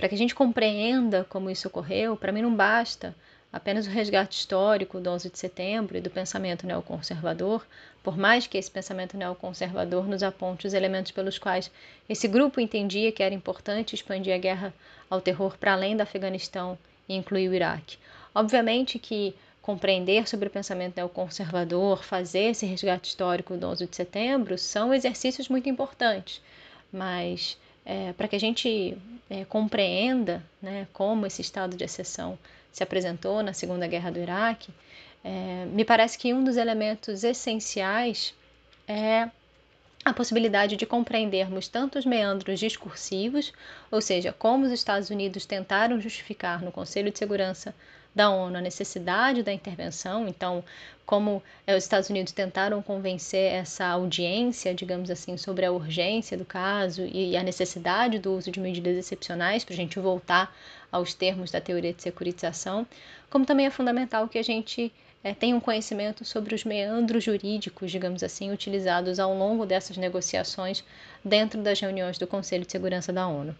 Para 0.00 0.08
que 0.08 0.14
a 0.14 0.18
gente 0.18 0.34
compreenda 0.34 1.26
como 1.28 1.50
isso 1.50 1.68
ocorreu, 1.68 2.16
para 2.16 2.32
mim 2.32 2.40
não 2.40 2.56
basta 2.56 3.14
apenas 3.52 3.86
o 3.86 3.90
resgate 3.90 4.34
histórico 4.34 4.98
do 4.98 5.10
11 5.10 5.28
de 5.28 5.38
setembro 5.38 5.94
e 5.94 6.00
do 6.00 6.08
pensamento 6.08 6.66
neoconservador, 6.66 7.62
por 8.02 8.16
mais 8.16 8.46
que 8.46 8.56
esse 8.56 8.70
pensamento 8.70 9.14
neoconservador 9.18 10.08
nos 10.08 10.22
aponte 10.22 10.66
os 10.66 10.72
elementos 10.72 11.12
pelos 11.12 11.38
quais 11.38 11.70
esse 12.08 12.26
grupo 12.26 12.62
entendia 12.62 13.12
que 13.12 13.22
era 13.22 13.34
importante 13.34 13.94
expandir 13.94 14.34
a 14.34 14.38
guerra 14.38 14.72
ao 15.10 15.20
terror 15.20 15.58
para 15.58 15.74
além 15.74 15.94
do 15.94 16.02
Afeganistão 16.02 16.78
e 17.06 17.14
incluir 17.14 17.50
o 17.50 17.54
Iraque. 17.54 17.98
Obviamente 18.34 18.98
que 18.98 19.34
compreender 19.60 20.26
sobre 20.26 20.48
o 20.48 20.50
pensamento 20.50 20.96
neoconservador, 20.96 22.02
fazer 22.02 22.52
esse 22.52 22.64
resgate 22.64 23.10
histórico 23.10 23.54
do 23.54 23.66
11 23.66 23.86
de 23.86 23.96
setembro, 23.96 24.56
são 24.56 24.94
exercícios 24.94 25.46
muito 25.50 25.68
importantes, 25.68 26.40
mas 26.90 27.58
é, 27.84 28.12
para 28.12 28.28
que 28.28 28.36
a 28.36 28.40
gente 28.40 28.96
é, 29.28 29.44
compreenda 29.44 30.42
né, 30.60 30.86
como 30.92 31.26
esse 31.26 31.40
estado 31.40 31.76
de 31.76 31.84
exceção 31.84 32.38
se 32.72 32.82
apresentou 32.82 33.42
na 33.42 33.52
Segunda 33.52 33.86
Guerra 33.86 34.10
do 34.10 34.18
Iraque, 34.18 34.72
é, 35.24 35.66
me 35.66 35.84
parece 35.84 36.18
que 36.18 36.32
um 36.32 36.42
dos 36.42 36.56
elementos 36.56 37.24
essenciais 37.24 38.34
é 38.86 39.28
a 40.04 40.12
possibilidade 40.14 40.76
de 40.76 40.86
compreendermos 40.86 41.68
tanto 41.68 41.98
os 41.98 42.06
meandros 42.06 42.58
discursivos, 42.58 43.52
ou 43.90 44.00
seja, 44.00 44.32
como 44.32 44.64
os 44.64 44.72
Estados 44.72 45.10
Unidos 45.10 45.44
tentaram 45.44 46.00
justificar 46.00 46.62
no 46.62 46.72
Conselho 46.72 47.10
de 47.10 47.18
Segurança 47.18 47.74
da 48.14 48.30
ONU 48.30 48.56
a 48.56 48.60
necessidade 48.60 49.42
da 49.42 49.52
intervenção, 49.52 50.26
então, 50.26 50.64
como 51.06 51.42
é, 51.66 51.76
os 51.76 51.84
Estados 51.84 52.08
Unidos 52.08 52.32
tentaram 52.32 52.80
convencer 52.82 53.52
essa 53.52 53.86
audiência, 53.86 54.74
digamos 54.74 55.10
assim, 55.10 55.36
sobre 55.36 55.64
a 55.64 55.72
urgência 55.72 56.36
do 56.36 56.44
caso 56.44 57.02
e 57.04 57.36
a 57.36 57.42
necessidade 57.42 58.18
do 58.18 58.32
uso 58.32 58.50
de 58.50 58.60
medidas 58.60 58.96
excepcionais 58.96 59.64
para 59.64 59.74
a 59.74 59.76
gente 59.76 59.98
voltar 59.98 60.54
aos 60.90 61.14
termos 61.14 61.50
da 61.50 61.60
teoria 61.60 61.92
de 61.92 62.02
securitização, 62.02 62.86
como 63.28 63.44
também 63.44 63.66
é 63.66 63.70
fundamental 63.70 64.28
que 64.28 64.38
a 64.38 64.42
gente 64.42 64.92
é, 65.22 65.34
tenha 65.34 65.54
um 65.54 65.60
conhecimento 65.60 66.24
sobre 66.24 66.54
os 66.54 66.64
meandros 66.64 67.24
jurídicos, 67.24 67.90
digamos 67.90 68.22
assim, 68.22 68.50
utilizados 68.50 69.18
ao 69.18 69.36
longo 69.36 69.66
dessas 69.66 69.96
negociações 69.96 70.82
dentro 71.24 71.60
das 71.60 71.78
reuniões 71.78 72.18
do 72.18 72.26
Conselho 72.26 72.64
de 72.64 72.72
Segurança 72.72 73.12
da 73.12 73.26
ONU. 73.26 73.54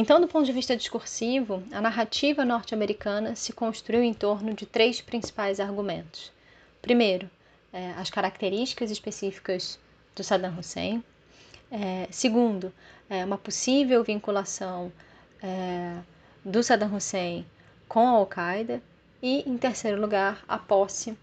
Então, 0.00 0.20
do 0.20 0.28
ponto 0.28 0.46
de 0.46 0.52
vista 0.52 0.76
discursivo, 0.76 1.60
a 1.72 1.80
narrativa 1.80 2.44
norte-americana 2.44 3.34
se 3.34 3.52
construiu 3.52 4.00
em 4.00 4.14
torno 4.14 4.54
de 4.54 4.64
três 4.64 5.00
principais 5.00 5.58
argumentos. 5.58 6.30
Primeiro, 6.80 7.28
é, 7.72 7.90
as 7.96 8.08
características 8.08 8.92
específicas 8.92 9.76
do 10.14 10.22
Saddam 10.22 10.56
Hussein. 10.56 11.02
É, 11.68 12.06
segundo, 12.12 12.72
é, 13.10 13.24
uma 13.24 13.36
possível 13.36 14.04
vinculação 14.04 14.92
do 16.44 16.62
Saddam 16.62 16.94
Hussein 16.94 17.44
com 17.88 18.06
a 18.06 18.10
Al-Qaeda. 18.10 18.80
E, 19.20 19.42
em 19.50 19.58
terceiro 19.58 20.00
lugar, 20.00 20.44
a 20.46 20.58
posse 20.58 21.18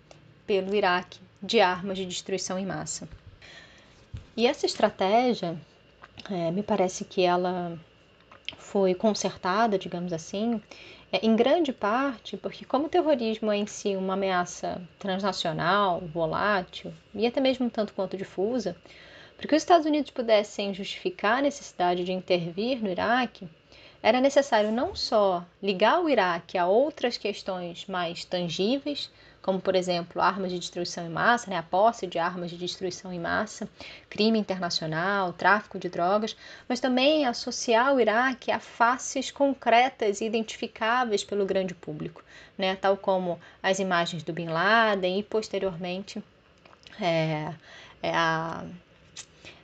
pelo 0.45 0.75
Iraque 0.75 1.21
de 1.41 1.61
armas 1.61 1.97
de 1.97 2.05
destruição 2.05 2.59
em 2.59 2.65
massa. 2.65 3.07
E 4.35 4.45
essa 4.45 4.65
estratégia, 4.65 5.57
me 6.53 6.61
parece 6.61 7.05
que 7.05 7.21
ela 7.21 7.79
foi 8.57 8.93
consertada, 8.93 9.77
digamos 9.77 10.13
assim, 10.13 10.61
é, 11.11 11.25
em 11.25 11.35
grande 11.35 11.71
parte 11.71 12.37
porque, 12.37 12.65
como 12.65 12.85
o 12.85 12.89
terrorismo 12.89 13.51
é 13.51 13.57
em 13.57 13.65
si 13.65 13.95
uma 13.95 14.13
ameaça 14.13 14.81
transnacional, 14.99 16.01
volátil 16.01 16.93
e 17.13 17.25
até 17.25 17.39
mesmo 17.39 17.69
tanto 17.69 17.93
quanto 17.93 18.17
difusa, 18.17 18.75
para 19.37 19.47
que 19.47 19.55
os 19.55 19.61
Estados 19.61 19.85
Unidos 19.85 20.11
pudessem 20.11 20.73
justificar 20.73 21.39
a 21.39 21.41
necessidade 21.41 22.03
de 22.03 22.11
intervir 22.11 22.81
no 22.81 22.89
Iraque, 22.89 23.47
era 24.01 24.21
necessário 24.21 24.71
não 24.71 24.95
só 24.95 25.43
ligar 25.61 25.99
o 25.99 26.09
Iraque 26.09 26.57
a 26.57 26.67
outras 26.67 27.17
questões 27.17 27.85
mais 27.87 28.23
tangíveis, 28.23 29.11
como 29.45 29.61
por 29.61 29.75
exemplo 29.75 30.19
armas 30.19 30.51
de 30.51 30.57
destruição 30.57 31.05
em 31.05 31.09
massa, 31.09 31.51
né, 31.51 31.55
a 31.55 31.61
posse 31.61 32.07
de 32.07 32.17
armas 32.17 32.49
de 32.49 32.57
destruição 32.57 33.13
em 33.13 33.19
massa, 33.19 33.69
crime 34.09 34.39
internacional, 34.39 35.31
tráfico 35.33 35.77
de 35.77 35.87
drogas, 35.87 36.35
mas 36.67 36.79
também 36.79 37.27
associar 37.27 37.93
o 37.93 37.99
Iraque 37.99 38.49
a 38.49 38.59
faces 38.59 39.29
concretas 39.29 40.19
e 40.19 40.25
identificáveis 40.25 41.23
pelo 41.23 41.45
grande 41.45 41.75
público, 41.75 42.23
né, 42.57 42.75
tal 42.75 42.97
como 42.97 43.39
as 43.61 43.77
imagens 43.77 44.23
do 44.23 44.33
Bin 44.33 44.47
Laden 44.47 45.19
e 45.19 45.21
posteriormente 45.21 46.23
é, 46.99 47.53
é 48.01 48.11
a 48.15 48.65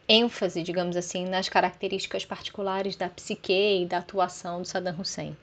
ênfase, 0.08 0.62
digamos 0.62 0.96
assim, 0.96 1.26
nas 1.26 1.50
características 1.50 2.24
particulares 2.24 2.96
da 2.96 3.10
psique 3.10 3.82
e 3.82 3.88
da 3.88 3.98
atuação 3.98 4.62
do 4.62 4.68
Saddam 4.68 5.00
Hussein. 5.00 5.36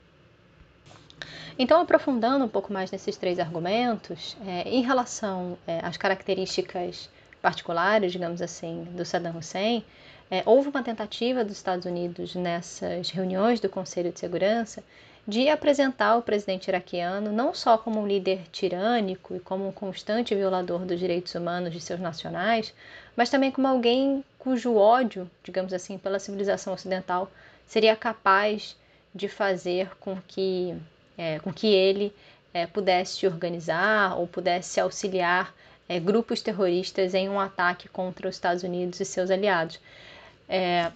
Então, 1.61 1.81
aprofundando 1.81 2.45
um 2.45 2.47
pouco 2.47 2.71
mais 2.71 2.89
nesses 2.89 3.17
três 3.17 3.37
argumentos, 3.37 4.37
é, 4.47 4.61
em 4.69 4.81
relação 4.81 5.57
é, 5.67 5.81
às 5.83 5.97
características 5.97 7.09
particulares, 7.41 8.13
digamos 8.13 8.41
assim, 8.41 8.85
do 8.91 9.03
Saddam 9.03 9.37
Hussein, 9.37 9.83
é, 10.31 10.41
houve 10.45 10.69
uma 10.69 10.81
tentativa 10.81 11.43
dos 11.43 11.57
Estados 11.57 11.85
Unidos 11.85 12.33
nessas 12.33 13.09
reuniões 13.09 13.59
do 13.59 13.67
Conselho 13.67 14.09
de 14.09 14.19
Segurança 14.19 14.81
de 15.27 15.49
apresentar 15.49 16.15
o 16.15 16.21
presidente 16.21 16.69
iraquiano 16.69 17.31
não 17.31 17.53
só 17.53 17.77
como 17.77 17.99
um 17.99 18.07
líder 18.07 18.43
tirânico 18.51 19.35
e 19.35 19.39
como 19.39 19.67
um 19.67 19.71
constante 19.71 20.33
violador 20.33 20.85
dos 20.85 20.97
direitos 20.97 21.35
humanos 21.35 21.73
de 21.73 21.81
seus 21.81 21.99
nacionais, 21.99 22.73
mas 23.15 23.29
também 23.29 23.51
como 23.51 23.67
alguém 23.67 24.23
cujo 24.39 24.75
ódio, 24.75 25.29
digamos 25.43 25.73
assim, 25.73 25.97
pela 25.97 26.19
civilização 26.19 26.73
ocidental 26.73 27.29
seria 27.67 27.95
capaz 27.95 28.77
de 29.13 29.27
fazer 29.27 29.91
com 29.99 30.17
que, 30.27 30.75
é, 31.19 31.37
com 31.39 31.51
que 31.51 31.67
ele 31.67 32.13
é, 32.53 32.65
pudesse 32.65 33.27
organizar 33.27 34.17
ou 34.17 34.25
pudesse 34.25 34.79
auxiliar 34.79 35.53
é, 35.89 35.99
grupos 35.99 36.41
terroristas 36.41 37.13
em 37.13 37.27
um 37.27 37.37
ataque 37.37 37.89
contra 37.89 38.29
os 38.29 38.35
Estados 38.35 38.63
Unidos 38.63 39.01
e 39.01 39.05
seus 39.05 39.29
aliados. 39.29 39.81
É, 40.47 40.89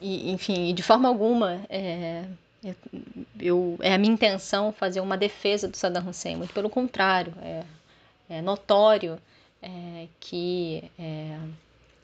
e, 0.00 0.32
enfim, 0.32 0.74
de 0.74 0.82
forma 0.82 1.08
alguma, 1.08 1.60
é, 1.70 2.24
eu, 3.38 3.78
é 3.80 3.94
a 3.94 3.98
minha 3.98 4.12
intenção 4.12 4.72
fazer 4.72 5.00
uma 5.00 5.16
defesa 5.16 5.68
do 5.68 5.76
Saddam 5.76 6.08
Hussein, 6.08 6.36
muito 6.36 6.52
pelo 6.52 6.68
contrário, 6.68 7.32
é, 7.40 7.62
é 8.28 8.42
notório 8.42 9.20
é, 9.62 10.08
que 10.18 10.90
é, 10.98 11.38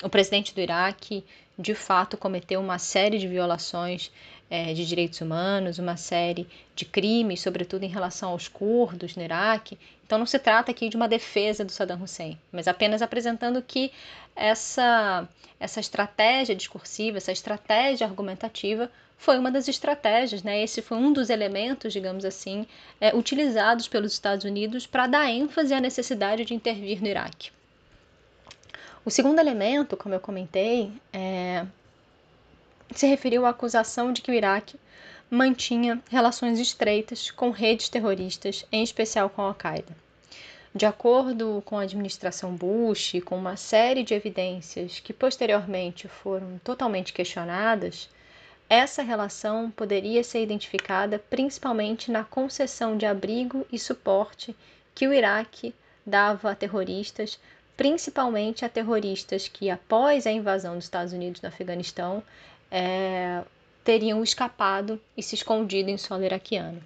o 0.05 0.09
presidente 0.09 0.55
do 0.55 0.61
Iraque 0.61 1.25
de 1.59 1.75
fato 1.75 2.17
cometeu 2.17 2.61
uma 2.61 2.79
série 2.79 3.19
de 3.19 3.27
violações 3.27 4.13
é, 4.51 4.75
de 4.75 4.85
direitos 4.85 5.21
humanos, 5.21 5.79
uma 5.79 5.97
série 5.97 6.47
de 6.75 6.85
crimes, 6.85 7.41
sobretudo 7.41 7.85
em 7.85 7.89
relação 7.89 8.31
aos 8.31 8.49
curdos 8.49 9.15
no 9.15 9.23
Iraque. 9.23 9.79
Então 10.05 10.19
não 10.19 10.27
se 10.27 10.39
trata 10.41 10.73
aqui 10.73 10.89
de 10.89 10.97
uma 10.97 11.07
defesa 11.07 11.65
do 11.65 11.71
Saddam 11.71 12.03
Hussein, 12.03 12.37
mas 12.51 12.67
apenas 12.67 13.01
apresentando 13.01 13.63
que 13.63 13.93
essa, 14.35 15.29
essa 15.61 15.79
estratégia 15.79 16.57
discursiva, 16.57 17.19
essa 17.19 17.31
estratégia 17.31 18.07
argumentativa 18.07 18.91
foi 19.17 19.39
uma 19.39 19.51
das 19.51 19.69
estratégias, 19.69 20.43
né? 20.43 20.63
Esse 20.63 20.81
foi 20.81 20.97
um 20.97 21.13
dos 21.13 21.29
elementos, 21.29 21.93
digamos 21.93 22.25
assim, 22.25 22.67
é, 23.01 23.15
utilizados 23.15 23.87
pelos 23.87 24.13
Estados 24.15 24.47
Unidos 24.47 24.87
para 24.87 25.07
dar 25.07 25.31
ênfase 25.31 25.75
à 25.75 25.81
necessidade 25.81 26.45
de 26.45 26.55
intervir 26.55 27.01
no 27.01 27.07
Iraque. 27.07 27.53
O 29.05 29.11
segundo 29.11 29.39
elemento, 29.39 29.97
como 29.97 30.15
eu 30.15 30.21
comentei, 30.21 30.91
é, 31.13 31.67
se 32.95 33.07
referiu 33.07 33.47
à 33.47 33.51
acusação 33.51 34.13
de 34.13 34.21
que 34.23 34.31
o 34.31 34.35
Iraque 34.35 34.79
mantinha 35.31 36.03
relações 36.11 36.59
estreitas 36.59 37.31
com 37.31 37.51
redes 37.51 37.89
terroristas, 37.89 38.67
em 38.73 38.83
especial 38.83 39.31
com 39.31 39.43
a 39.43 39.47
Al-Qaeda. 39.47 39.97
De 40.75 40.87
acordo 40.87 41.63
com 41.65 41.79
a 41.79 41.83
administração 41.83 42.55
Bush 42.55 43.15
e 43.15 43.21
com 43.21 43.37
uma 43.37 43.57
série 43.57 44.03
de 44.03 44.15
evidências 44.15 45.01
que 45.01 45.13
posteriormente 45.13 46.09
foram 46.09 46.61
totalmente 46.63 47.13
questionadas, 47.13 48.09
essa 48.69 49.03
relação 49.03 49.71
poderia 49.71 50.23
ser 50.23 50.43
identificada 50.43 51.19
principalmente 51.19 52.11
na 52.11 52.23
concessão 52.23 52.97
de 52.97 53.07
abrigo 53.07 53.67
e 53.73 53.79
suporte 53.79 54.55
que 54.95 55.09
o 55.09 55.13
Iraque 55.13 55.75
dava 56.07 56.53
a 56.53 56.55
terroristas 56.55 57.39
principalmente 57.81 58.63
a 58.63 58.69
terroristas 58.69 59.49
que, 59.49 59.71
após 59.71 60.27
a 60.27 60.31
invasão 60.31 60.75
dos 60.75 60.85
Estados 60.85 61.15
Unidos 61.15 61.41
no 61.41 61.49
Afeganistão, 61.49 62.23
é, 62.71 63.43
teriam 63.83 64.23
escapado 64.23 65.01
e 65.17 65.23
se 65.23 65.35
escondido 65.35 65.91
em 65.91 65.99
solo 65.99 66.25
iraquiano. 66.25 66.83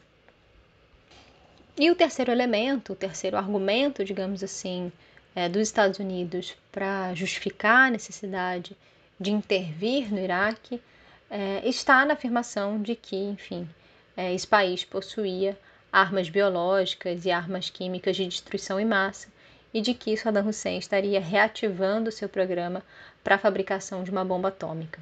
E 1.76 1.90
o 1.90 1.94
terceiro 1.94 2.30
elemento, 2.30 2.92
o 2.92 2.96
terceiro 2.96 3.36
argumento, 3.36 4.04
digamos 4.04 4.44
assim, 4.44 4.92
é, 5.34 5.48
dos 5.48 5.62
Estados 5.62 5.98
Unidos 5.98 6.54
para 6.70 7.12
justificar 7.14 7.88
a 7.88 7.90
necessidade 7.90 8.76
de 9.18 9.32
intervir 9.32 10.12
no 10.12 10.20
Iraque 10.20 10.80
é, 11.28 11.68
está 11.68 12.04
na 12.04 12.14
afirmação 12.14 12.80
de 12.80 12.94
que, 12.94 13.16
enfim, 13.16 13.68
é, 14.16 14.32
esse 14.32 14.46
país 14.46 14.84
possuía 14.84 15.58
armas 15.92 16.28
biológicas 16.28 17.24
e 17.24 17.30
armas 17.30 17.70
químicas 17.70 18.16
de 18.16 18.26
destruição 18.26 18.78
em 18.78 18.84
massa 18.84 19.28
e 19.72 19.80
de 19.80 19.94
que 19.94 20.16
Saddam 20.16 20.48
Hussein 20.48 20.78
estaria 20.78 21.20
reativando 21.20 22.12
seu 22.12 22.28
programa 22.28 22.82
para 23.24 23.34
a 23.34 23.38
fabricação 23.38 24.04
de 24.04 24.10
uma 24.10 24.24
bomba 24.24 24.48
atômica. 24.48 25.00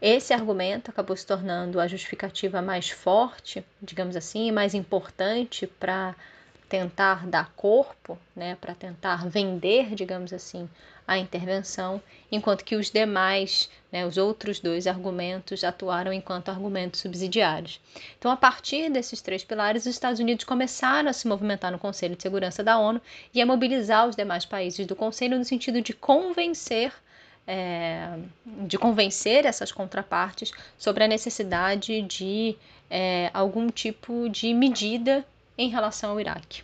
Esse 0.00 0.34
argumento 0.34 0.90
acabou 0.90 1.16
se 1.16 1.26
tornando 1.26 1.80
a 1.80 1.88
justificativa 1.88 2.60
mais 2.60 2.90
forte, 2.90 3.64
digamos 3.80 4.14
assim, 4.14 4.52
mais 4.52 4.74
importante 4.74 5.66
para 5.66 6.14
tentar 6.68 7.26
dar 7.26 7.52
corpo, 7.54 8.18
né, 8.34 8.56
para 8.60 8.74
tentar 8.74 9.26
vender, 9.28 9.94
digamos 9.94 10.32
assim, 10.32 10.68
a 11.06 11.16
intervenção, 11.16 12.02
enquanto 12.30 12.64
que 12.64 12.74
os 12.74 12.90
demais, 12.90 13.70
né, 13.92 14.04
os 14.04 14.16
outros 14.16 14.58
dois 14.58 14.86
argumentos 14.86 15.62
atuaram 15.62 16.12
enquanto 16.12 16.48
argumentos 16.48 17.00
subsidiários. 17.00 17.80
Então, 18.18 18.30
a 18.30 18.36
partir 18.36 18.90
desses 18.90 19.22
três 19.22 19.44
pilares, 19.44 19.82
os 19.82 19.94
Estados 19.94 20.18
Unidos 20.18 20.44
começaram 20.44 21.08
a 21.08 21.12
se 21.12 21.28
movimentar 21.28 21.70
no 21.70 21.78
Conselho 21.78 22.16
de 22.16 22.22
Segurança 22.22 22.64
da 22.64 22.78
ONU 22.78 23.00
e 23.32 23.40
a 23.40 23.46
mobilizar 23.46 24.08
os 24.08 24.16
demais 24.16 24.44
países 24.44 24.86
do 24.86 24.96
Conselho 24.96 25.38
no 25.38 25.44
sentido 25.44 25.80
de 25.80 25.94
convencer 25.94 26.92
é, 27.46 28.18
de 28.66 28.76
convencer 28.76 29.46
essas 29.46 29.70
contrapartes 29.70 30.52
sobre 30.76 31.04
a 31.04 31.08
necessidade 31.08 32.02
de 32.02 32.56
é, 32.90 33.30
algum 33.32 33.68
tipo 33.68 34.28
de 34.28 34.52
medida 34.52 35.24
em 35.56 35.68
relação 35.68 36.10
ao 36.10 36.20
Iraque. 36.20 36.62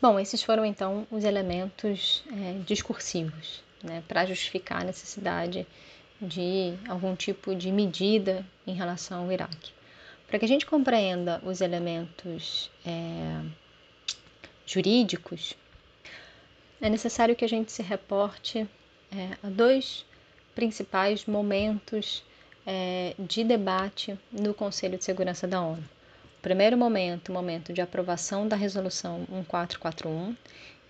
Bom, 0.00 0.18
esses 0.20 0.42
foram 0.42 0.64
então 0.64 1.06
os 1.10 1.24
elementos 1.24 2.22
é, 2.32 2.58
discursivos 2.64 3.62
né, 3.82 4.02
para 4.06 4.26
justificar 4.26 4.82
a 4.82 4.84
necessidade 4.84 5.66
de 6.20 6.74
algum 6.88 7.16
tipo 7.16 7.54
de 7.54 7.72
medida 7.72 8.44
em 8.66 8.74
relação 8.74 9.24
ao 9.24 9.32
Iraque. 9.32 9.72
Para 10.26 10.38
que 10.38 10.44
a 10.44 10.48
gente 10.48 10.66
compreenda 10.66 11.40
os 11.44 11.60
elementos 11.60 12.70
é, 12.84 13.42
jurídicos, 14.66 15.54
é 16.80 16.88
necessário 16.88 17.34
que 17.34 17.44
a 17.44 17.48
gente 17.48 17.72
se 17.72 17.82
reporte 17.82 18.68
é, 19.12 19.36
a 19.42 19.48
dois 19.48 20.04
principais 20.54 21.24
momentos 21.26 22.24
é, 22.66 23.14
de 23.18 23.44
debate 23.44 24.18
no 24.32 24.52
Conselho 24.52 24.98
de 24.98 25.04
Segurança 25.04 25.46
da 25.46 25.60
ONU. 25.62 25.82
O 26.38 26.40
primeiro 26.42 26.76
momento, 26.76 27.30
o 27.30 27.32
momento 27.32 27.72
de 27.72 27.80
aprovação 27.80 28.46
da 28.46 28.56
resolução 28.56 29.18
1441, 29.30 30.36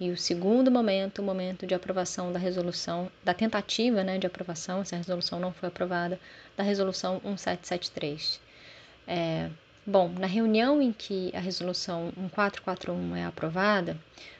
e 0.00 0.10
o 0.10 0.16
segundo 0.16 0.70
momento, 0.70 1.20
o 1.20 1.24
momento 1.24 1.66
de 1.66 1.74
aprovação 1.74 2.32
da 2.32 2.38
resolução, 2.38 3.10
da 3.24 3.34
tentativa 3.34 4.04
né, 4.04 4.16
de 4.16 4.26
aprovação, 4.26 4.84
se 4.84 4.94
a 4.94 4.98
resolução 4.98 5.40
não 5.40 5.52
foi 5.52 5.68
aprovada, 5.68 6.20
da 6.56 6.62
resolução 6.62 7.14
1773. 7.24 8.40
É, 9.06 9.50
bom, 9.84 10.08
na 10.08 10.26
reunião 10.26 10.80
em 10.80 10.92
que 10.92 11.32
a 11.34 11.40
resolução 11.40 12.12
1441 12.16 13.16
é 13.16 13.24
aprovada, 13.24 13.96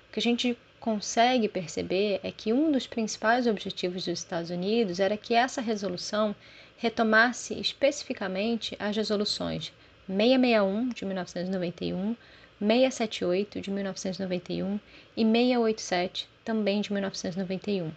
o 0.09 0.13
que 0.13 0.21
a 0.21 0.23
gente 0.23 0.57
consegue 0.89 1.51
perceber 1.51 2.19
é 2.23 2.33
que 2.33 2.51
um 2.51 2.73
dos 2.73 2.87
principais 2.87 3.47
objetivos 3.47 4.07
dos 4.07 4.21
Estados 4.21 4.49
Unidos 4.49 4.99
era 4.99 5.19
que 5.19 5.35
essa 5.35 5.61
resolução 5.61 6.35
retomasse 6.79 7.53
especificamente 7.61 8.75
as 8.79 8.97
resoluções 8.97 9.71
661 10.07 10.89
de 10.89 11.05
1991, 11.05 12.17
678 12.59 13.61
de 13.61 13.71
1991 13.71 14.81
e 15.15 15.25
687 15.25 16.27
também 16.43 16.81
de 16.81 16.91
1991, 16.91 17.93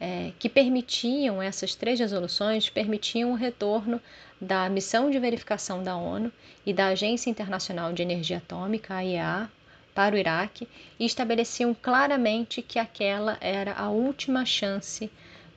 é, 0.00 0.32
que 0.38 0.48
permitiam 0.48 1.42
essas 1.42 1.74
três 1.74 2.00
resoluções 2.00 2.70
permitiam 2.70 3.32
o 3.32 3.34
retorno 3.34 4.00
da 4.40 4.66
missão 4.70 5.10
de 5.10 5.18
verificação 5.18 5.82
da 5.82 5.94
ONU 5.94 6.32
e 6.64 6.72
da 6.72 6.86
Agência 6.86 7.28
Internacional 7.28 7.92
de 7.92 8.00
Energia 8.00 8.38
Atômica, 8.38 8.94
AIEA, 8.94 9.50
para 9.96 10.14
o 10.14 10.18
Iraque 10.18 10.68
e 11.00 11.06
estabeleciam 11.06 11.74
claramente 11.74 12.60
que 12.60 12.78
aquela 12.78 13.38
era 13.40 13.72
a 13.72 13.88
última 13.88 14.44
chance 14.44 15.10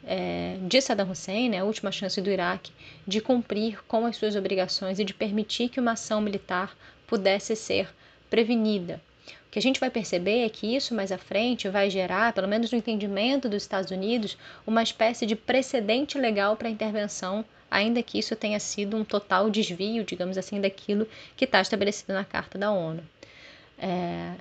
é, 0.05 0.55
de 0.61 0.79
Saddam 0.79 1.11
Hussein, 1.11 1.49
né, 1.49 1.59
a 1.59 1.65
última 1.65 1.91
chance 1.91 2.21
do 2.21 2.31
Iraque, 2.31 2.71
de 3.05 3.19
cumprir 3.19 3.83
com 3.85 4.05
as 4.05 4.15
suas 4.15 4.37
obrigações 4.37 4.97
e 4.97 5.03
de 5.03 5.13
permitir 5.13 5.67
que 5.67 5.81
uma 5.81 5.91
ação 5.91 6.21
militar 6.21 6.73
pudesse 7.05 7.53
ser 7.53 7.89
prevenida. 8.29 9.01
O 9.47 9.51
que 9.51 9.59
a 9.59 9.61
gente 9.61 9.79
vai 9.79 9.89
perceber 9.89 10.45
é 10.45 10.49
que 10.49 10.73
isso 10.73 10.95
mais 10.95 11.11
à 11.11 11.17
frente 11.17 11.67
vai 11.67 11.89
gerar, 11.89 12.31
pelo 12.31 12.47
menos 12.47 12.71
no 12.71 12.77
entendimento 12.77 13.49
dos 13.49 13.63
Estados 13.63 13.91
Unidos, 13.91 14.37
uma 14.65 14.81
espécie 14.81 15.25
de 15.25 15.35
precedente 15.35 16.17
legal 16.17 16.55
para 16.55 16.69
a 16.69 16.71
intervenção, 16.71 17.43
ainda 17.69 18.01
que 18.01 18.17
isso 18.17 18.37
tenha 18.37 18.59
sido 18.59 18.95
um 18.95 19.03
total 19.03 19.49
desvio, 19.49 20.05
digamos 20.05 20.37
assim, 20.37 20.61
daquilo 20.61 21.05
que 21.35 21.43
está 21.43 21.59
estabelecido 21.59 22.13
na 22.13 22.23
Carta 22.23 22.57
da 22.57 22.71
ONU. 22.71 23.03
É, 23.79 24.33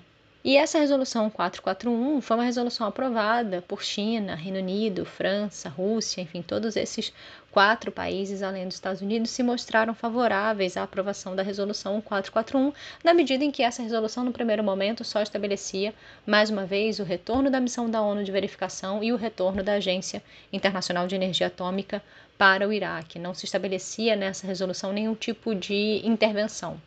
E 0.44 0.56
essa 0.56 0.78
resolução 0.78 1.28
441 1.28 2.20
foi 2.20 2.36
uma 2.36 2.44
resolução 2.44 2.86
aprovada 2.86 3.60
por 3.68 3.82
China, 3.82 4.34
Reino 4.34 4.58
Unido, 4.58 5.04
França, 5.04 5.68
Rússia, 5.68 6.22
enfim, 6.22 6.42
todos 6.42 6.76
esses 6.76 7.12
quatro 7.50 7.92
países, 7.92 8.42
além 8.42 8.64
dos 8.64 8.76
Estados 8.76 9.02
Unidos, 9.02 9.30
se 9.30 9.42
mostraram 9.42 9.94
favoráveis 9.94 10.76
à 10.76 10.84
aprovação 10.84 11.36
da 11.36 11.42
resolução 11.42 12.00
441, 12.00 12.72
na 13.04 13.12
medida 13.12 13.44
em 13.44 13.50
que 13.50 13.62
essa 13.62 13.82
resolução, 13.82 14.24
no 14.24 14.32
primeiro 14.32 14.62
momento, 14.64 15.04
só 15.04 15.20
estabelecia, 15.20 15.92
mais 16.24 16.50
uma 16.50 16.64
vez, 16.64 16.98
o 16.98 17.04
retorno 17.04 17.50
da 17.50 17.60
missão 17.60 17.90
da 17.90 18.00
ONU 18.00 18.24
de 18.24 18.32
verificação 18.32 19.02
e 19.04 19.12
o 19.12 19.16
retorno 19.16 19.62
da 19.62 19.74
Agência 19.74 20.22
Internacional 20.52 21.06
de 21.06 21.16
Energia 21.16 21.48
Atômica 21.48 22.02
para 22.38 22.66
o 22.66 22.72
Iraque. 22.72 23.18
Não 23.18 23.34
se 23.34 23.44
estabelecia 23.44 24.14
nessa 24.16 24.46
resolução 24.46 24.92
nenhum 24.92 25.14
tipo 25.14 25.54
de 25.54 26.00
intervenção. 26.04 26.80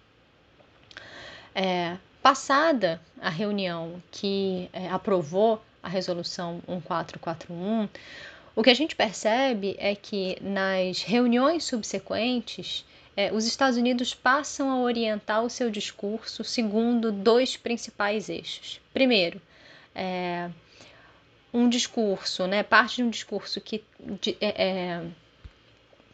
É, 1.54 1.98
passada 2.22 3.02
a 3.20 3.30
reunião 3.30 4.02
que 4.12 4.70
é, 4.74 4.90
aprovou 4.90 5.62
a 5.82 5.90
resolução 5.90 6.62
1441, 6.68 7.90
o 8.56 8.64
que 8.64 8.70
a 8.70 8.74
gente 8.74 8.96
percebe 8.96 9.76
é 9.80 9.96
que 9.96 10.38
nas 10.42 11.02
reuniões 11.02 11.64
subsequentes, 11.64 12.86
é, 13.16 13.32
os 13.32 13.46
Estados 13.46 13.78
Unidos 13.78 14.14
passam 14.14 14.70
a 14.70 14.80
orientar 14.82 15.44
o 15.44 15.50
seu 15.50 15.70
discurso 15.70 16.44
segundo 16.44 17.12
dois 17.12 17.58
principais 17.58 18.30
eixos. 18.30 18.80
Primeiro, 18.94 19.42
é, 19.96 20.50
um 21.54 21.68
discurso, 21.68 22.48
né, 22.48 22.64
parte 22.64 22.98
de 22.98 23.04
um 23.04 23.10
discurso 23.10 23.60
que 23.60 23.84
de, 24.22 24.38
é, 24.40 24.64
é 24.64 25.06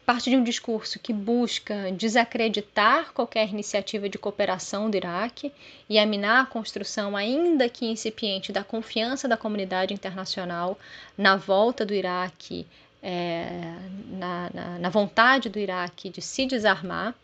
parte 0.08 0.30
de 0.30 0.36
um 0.38 0.42
discurso 0.42 0.98
que 0.98 1.12
busca 1.12 1.92
desacreditar 1.92 3.12
qualquer 3.12 3.46
iniciativa 3.50 4.08
de 4.08 4.16
cooperação 4.16 4.88
do 4.88 4.96
Iraque 4.96 5.52
e 5.86 5.98
aminar 5.98 6.44
a 6.44 6.46
construção, 6.46 7.14
ainda 7.14 7.68
que 7.68 7.84
incipiente, 7.84 8.50
da 8.50 8.64
confiança 8.64 9.28
da 9.28 9.36
comunidade 9.36 9.92
internacional 9.92 10.78
na 11.14 11.36
volta 11.36 11.84
do 11.84 11.92
Iraque, 11.92 12.66
é, 13.02 13.74
na, 14.12 14.50
na, 14.54 14.78
na 14.78 14.88
vontade 14.88 15.50
do 15.50 15.58
Iraque 15.58 16.08
de 16.08 16.22
se 16.22 16.46
desarmar 16.46 17.14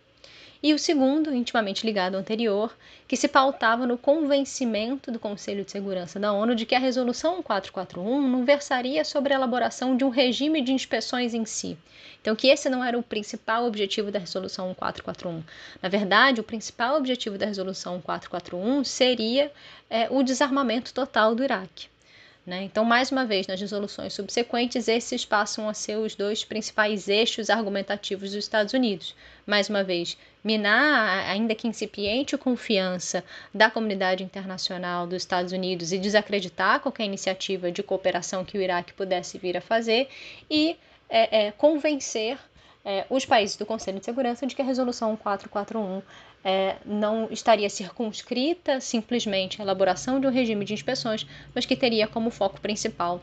e 0.64 0.72
o 0.72 0.78
segundo, 0.78 1.34
intimamente 1.34 1.84
ligado 1.84 2.14
ao 2.14 2.22
anterior, 2.22 2.74
que 3.06 3.18
se 3.18 3.28
pautava 3.28 3.86
no 3.86 3.98
convencimento 3.98 5.12
do 5.12 5.18
Conselho 5.18 5.62
de 5.62 5.70
Segurança 5.70 6.18
da 6.18 6.32
ONU 6.32 6.54
de 6.54 6.64
que 6.64 6.74
a 6.74 6.78
Resolução 6.78 7.42
441 7.42 8.26
não 8.26 8.46
versaria 8.46 9.04
sobre 9.04 9.34
a 9.34 9.36
elaboração 9.36 9.94
de 9.94 10.04
um 10.04 10.08
regime 10.08 10.62
de 10.62 10.72
inspeções 10.72 11.34
em 11.34 11.44
si. 11.44 11.76
Então, 12.18 12.34
que 12.34 12.48
esse 12.48 12.70
não 12.70 12.82
era 12.82 12.98
o 12.98 13.02
principal 13.02 13.66
objetivo 13.66 14.10
da 14.10 14.18
Resolução 14.18 14.72
441. 14.72 15.44
Na 15.82 15.90
verdade, 15.90 16.40
o 16.40 16.44
principal 16.44 16.96
objetivo 16.96 17.36
da 17.36 17.44
Resolução 17.44 18.00
441 18.00 18.84
seria 18.84 19.52
é, 19.90 20.08
o 20.10 20.22
desarmamento 20.22 20.94
total 20.94 21.34
do 21.34 21.44
Iraque. 21.44 21.88
Né? 22.46 22.64
Então, 22.64 22.84
mais 22.84 23.10
uma 23.10 23.24
vez, 23.24 23.46
nas 23.46 23.58
resoluções 23.58 24.12
subsequentes, 24.12 24.86
esses 24.86 25.24
passam 25.24 25.66
a 25.66 25.72
ser 25.72 25.96
os 25.96 26.14
dois 26.14 26.44
principais 26.44 27.08
eixos 27.08 27.48
argumentativos 27.48 28.32
dos 28.32 28.44
Estados 28.44 28.74
Unidos. 28.74 29.16
Mais 29.46 29.70
uma 29.70 29.82
vez, 29.82 30.18
minar, 30.42 31.26
ainda 31.30 31.54
que 31.54 31.66
incipiente, 31.66 32.34
a 32.34 32.38
confiança 32.38 33.24
da 33.52 33.70
comunidade 33.70 34.22
internacional 34.22 35.06
dos 35.06 35.22
Estados 35.22 35.52
Unidos 35.52 35.90
e 35.90 35.98
desacreditar 35.98 36.80
qualquer 36.80 37.04
iniciativa 37.04 37.72
de 37.72 37.82
cooperação 37.82 38.44
que 38.44 38.58
o 38.58 38.60
Iraque 38.60 38.92
pudesse 38.92 39.38
vir 39.38 39.56
a 39.56 39.62
fazer 39.62 40.08
e 40.50 40.76
é, 41.08 41.46
é, 41.46 41.50
convencer 41.52 42.38
é, 42.84 43.06
os 43.08 43.24
países 43.24 43.56
do 43.56 43.64
Conselho 43.64 43.98
de 43.98 44.04
Segurança 44.04 44.46
de 44.46 44.54
que 44.54 44.60
a 44.60 44.64
Resolução 44.64 45.16
441 45.16 46.02
é, 46.44 46.76
não 46.84 47.28
estaria 47.30 47.70
circunscrita 47.70 48.80
simplesmente 48.80 49.60
à 49.60 49.64
elaboração 49.64 50.20
de 50.20 50.26
um 50.26 50.30
regime 50.30 50.64
de 50.64 50.74
inspeções, 50.74 51.26
mas 51.54 51.64
que 51.64 51.74
teria 51.74 52.06
como 52.06 52.30
foco 52.30 52.60
principal 52.60 53.22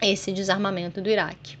esse 0.00 0.32
desarmamento 0.32 1.00
do 1.00 1.10
Iraque. 1.10 1.58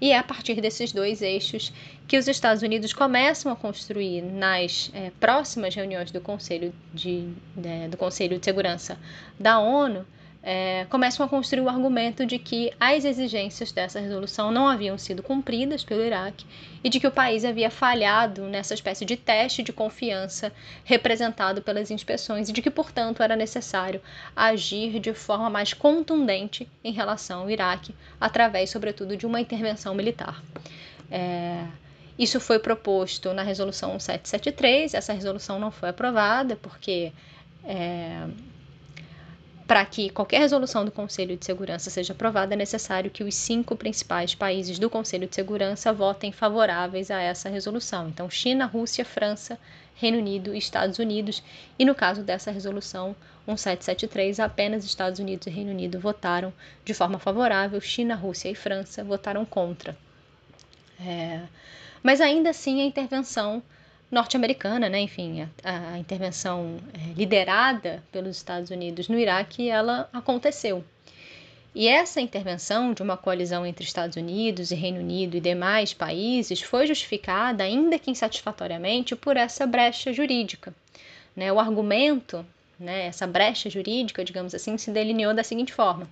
E 0.00 0.10
é 0.10 0.18
a 0.18 0.22
partir 0.22 0.60
desses 0.60 0.92
dois 0.92 1.22
eixos 1.22 1.72
que 2.08 2.18
os 2.18 2.26
Estados 2.26 2.62
Unidos 2.62 2.92
começam 2.92 3.52
a 3.52 3.56
construir 3.56 4.20
nas 4.20 4.90
é, 4.92 5.12
próximas 5.20 5.74
reuniões 5.76 6.10
do 6.10 6.20
Conselho 6.20 6.74
de, 6.92 7.28
é, 7.64 7.86
do 7.86 7.96
Conselho 7.96 8.36
de 8.36 8.44
Segurança 8.44 8.98
da 9.38 9.60
ONU 9.60 10.04
é, 10.42 10.86
começam 10.90 11.24
a 11.24 11.28
construir 11.28 11.60
o 11.60 11.68
argumento 11.68 12.26
de 12.26 12.36
que 12.36 12.72
as 12.80 13.04
exigências 13.04 13.70
dessa 13.70 14.00
resolução 14.00 14.50
não 14.50 14.66
haviam 14.66 14.98
sido 14.98 15.22
cumpridas 15.22 15.84
pelo 15.84 16.02
Iraque 16.02 16.44
e 16.82 16.88
de 16.88 16.98
que 16.98 17.06
o 17.06 17.12
país 17.12 17.44
havia 17.44 17.70
falhado 17.70 18.42
nessa 18.42 18.74
espécie 18.74 19.04
de 19.04 19.16
teste 19.16 19.62
de 19.62 19.72
confiança 19.72 20.52
representado 20.84 21.62
pelas 21.62 21.92
inspeções 21.92 22.48
e 22.48 22.52
de 22.52 22.60
que, 22.60 22.70
portanto, 22.70 23.22
era 23.22 23.36
necessário 23.36 24.02
agir 24.34 24.98
de 24.98 25.14
forma 25.14 25.48
mais 25.48 25.72
contundente 25.72 26.68
em 26.82 26.92
relação 26.92 27.42
ao 27.42 27.50
Iraque, 27.50 27.94
através, 28.20 28.70
sobretudo, 28.70 29.16
de 29.16 29.24
uma 29.24 29.40
intervenção 29.40 29.94
militar. 29.94 30.42
É, 31.08 31.64
isso 32.18 32.40
foi 32.40 32.58
proposto 32.58 33.32
na 33.32 33.42
resolução 33.42 33.98
773, 33.98 34.94
essa 34.94 35.12
resolução 35.12 35.60
não 35.60 35.70
foi 35.70 35.90
aprovada 35.90 36.56
porque. 36.56 37.12
É, 37.64 38.26
para 39.72 39.86
que 39.86 40.10
qualquer 40.10 40.40
resolução 40.40 40.84
do 40.84 40.90
Conselho 40.90 41.34
de 41.34 41.46
Segurança 41.46 41.88
seja 41.88 42.12
aprovada, 42.12 42.52
é 42.52 42.56
necessário 42.58 43.10
que 43.10 43.24
os 43.24 43.34
cinco 43.34 43.74
principais 43.74 44.34
países 44.34 44.78
do 44.78 44.90
Conselho 44.90 45.26
de 45.26 45.34
Segurança 45.34 45.90
votem 45.94 46.30
favoráveis 46.30 47.10
a 47.10 47.22
essa 47.22 47.48
resolução. 47.48 48.10
Então, 48.10 48.28
China, 48.28 48.66
Rússia, 48.66 49.02
França, 49.02 49.58
Reino 49.94 50.18
Unido 50.18 50.54
e 50.54 50.58
Estados 50.58 50.98
Unidos. 50.98 51.42
E 51.78 51.86
no 51.86 51.94
caso 51.94 52.22
dessa 52.22 52.50
resolução 52.50 53.16
1773, 53.46 54.40
apenas 54.40 54.84
Estados 54.84 55.18
Unidos 55.18 55.46
e 55.46 55.50
Reino 55.50 55.70
Unido 55.70 55.98
votaram 55.98 56.52
de 56.84 56.92
forma 56.92 57.18
favorável, 57.18 57.80
China, 57.80 58.14
Rússia 58.14 58.50
e 58.50 58.54
França 58.54 59.02
votaram 59.02 59.42
contra. 59.46 59.96
É... 61.00 61.40
Mas 62.02 62.20
ainda 62.20 62.50
assim, 62.50 62.82
a 62.82 62.84
intervenção 62.84 63.62
norte-americana, 64.12 64.90
né? 64.90 65.00
enfim, 65.00 65.48
a, 65.64 65.94
a 65.94 65.98
intervenção 65.98 66.76
é, 66.92 67.14
liderada 67.14 68.02
pelos 68.12 68.36
Estados 68.36 68.70
Unidos 68.70 69.08
no 69.08 69.18
Iraque, 69.18 69.70
ela 69.70 70.08
aconteceu. 70.12 70.84
E 71.74 71.88
essa 71.88 72.20
intervenção 72.20 72.92
de 72.92 73.02
uma 73.02 73.16
coalizão 73.16 73.64
entre 73.64 73.82
Estados 73.82 74.16
Unidos 74.16 74.70
e 74.70 74.74
Reino 74.74 75.00
Unido 75.00 75.38
e 75.38 75.40
demais 75.40 75.94
países 75.94 76.60
foi 76.60 76.86
justificada, 76.86 77.64
ainda 77.64 77.98
que 77.98 78.10
insatisfatoriamente, 78.10 79.16
por 79.16 79.38
essa 79.38 79.66
brecha 79.66 80.12
jurídica. 80.12 80.74
Né? 81.34 81.50
O 81.50 81.58
argumento, 81.58 82.44
né, 82.78 83.06
essa 83.06 83.26
brecha 83.26 83.70
jurídica, 83.70 84.22
digamos 84.22 84.54
assim, 84.54 84.76
se 84.76 84.90
delineou 84.90 85.32
da 85.32 85.42
seguinte 85.42 85.72
forma: 85.72 86.06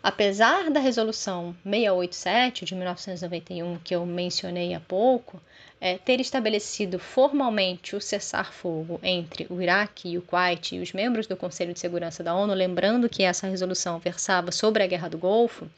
Apesar 0.00 0.70
da 0.70 0.78
resolução 0.78 1.52
687 1.64 2.64
de 2.64 2.74
1991 2.76 3.78
que 3.78 3.96
eu 3.96 4.06
mencionei 4.06 4.72
há 4.72 4.80
pouco, 4.80 5.42
é, 5.80 5.96
ter 5.96 6.20
estabelecido 6.20 6.98
formalmente 6.98 7.96
o 7.96 8.00
cessar-fogo 8.00 9.00
entre 9.02 9.46
o 9.48 9.62
Iraque 9.62 10.10
e 10.10 10.18
o 10.18 10.22
Kuwait 10.22 10.76
e 10.76 10.80
os 10.80 10.92
membros 10.92 11.26
do 11.26 11.36
Conselho 11.36 11.72
de 11.72 11.80
Segurança 11.80 12.22
da 12.22 12.34
ONU, 12.34 12.52
lembrando 12.52 13.08
que 13.08 13.22
essa 13.22 13.46
resolução 13.46 13.98
versava 13.98 14.52
sobre 14.52 14.82
a 14.82 14.86
Guerra 14.86 15.08
do 15.08 15.16
Golfo, 15.16 15.70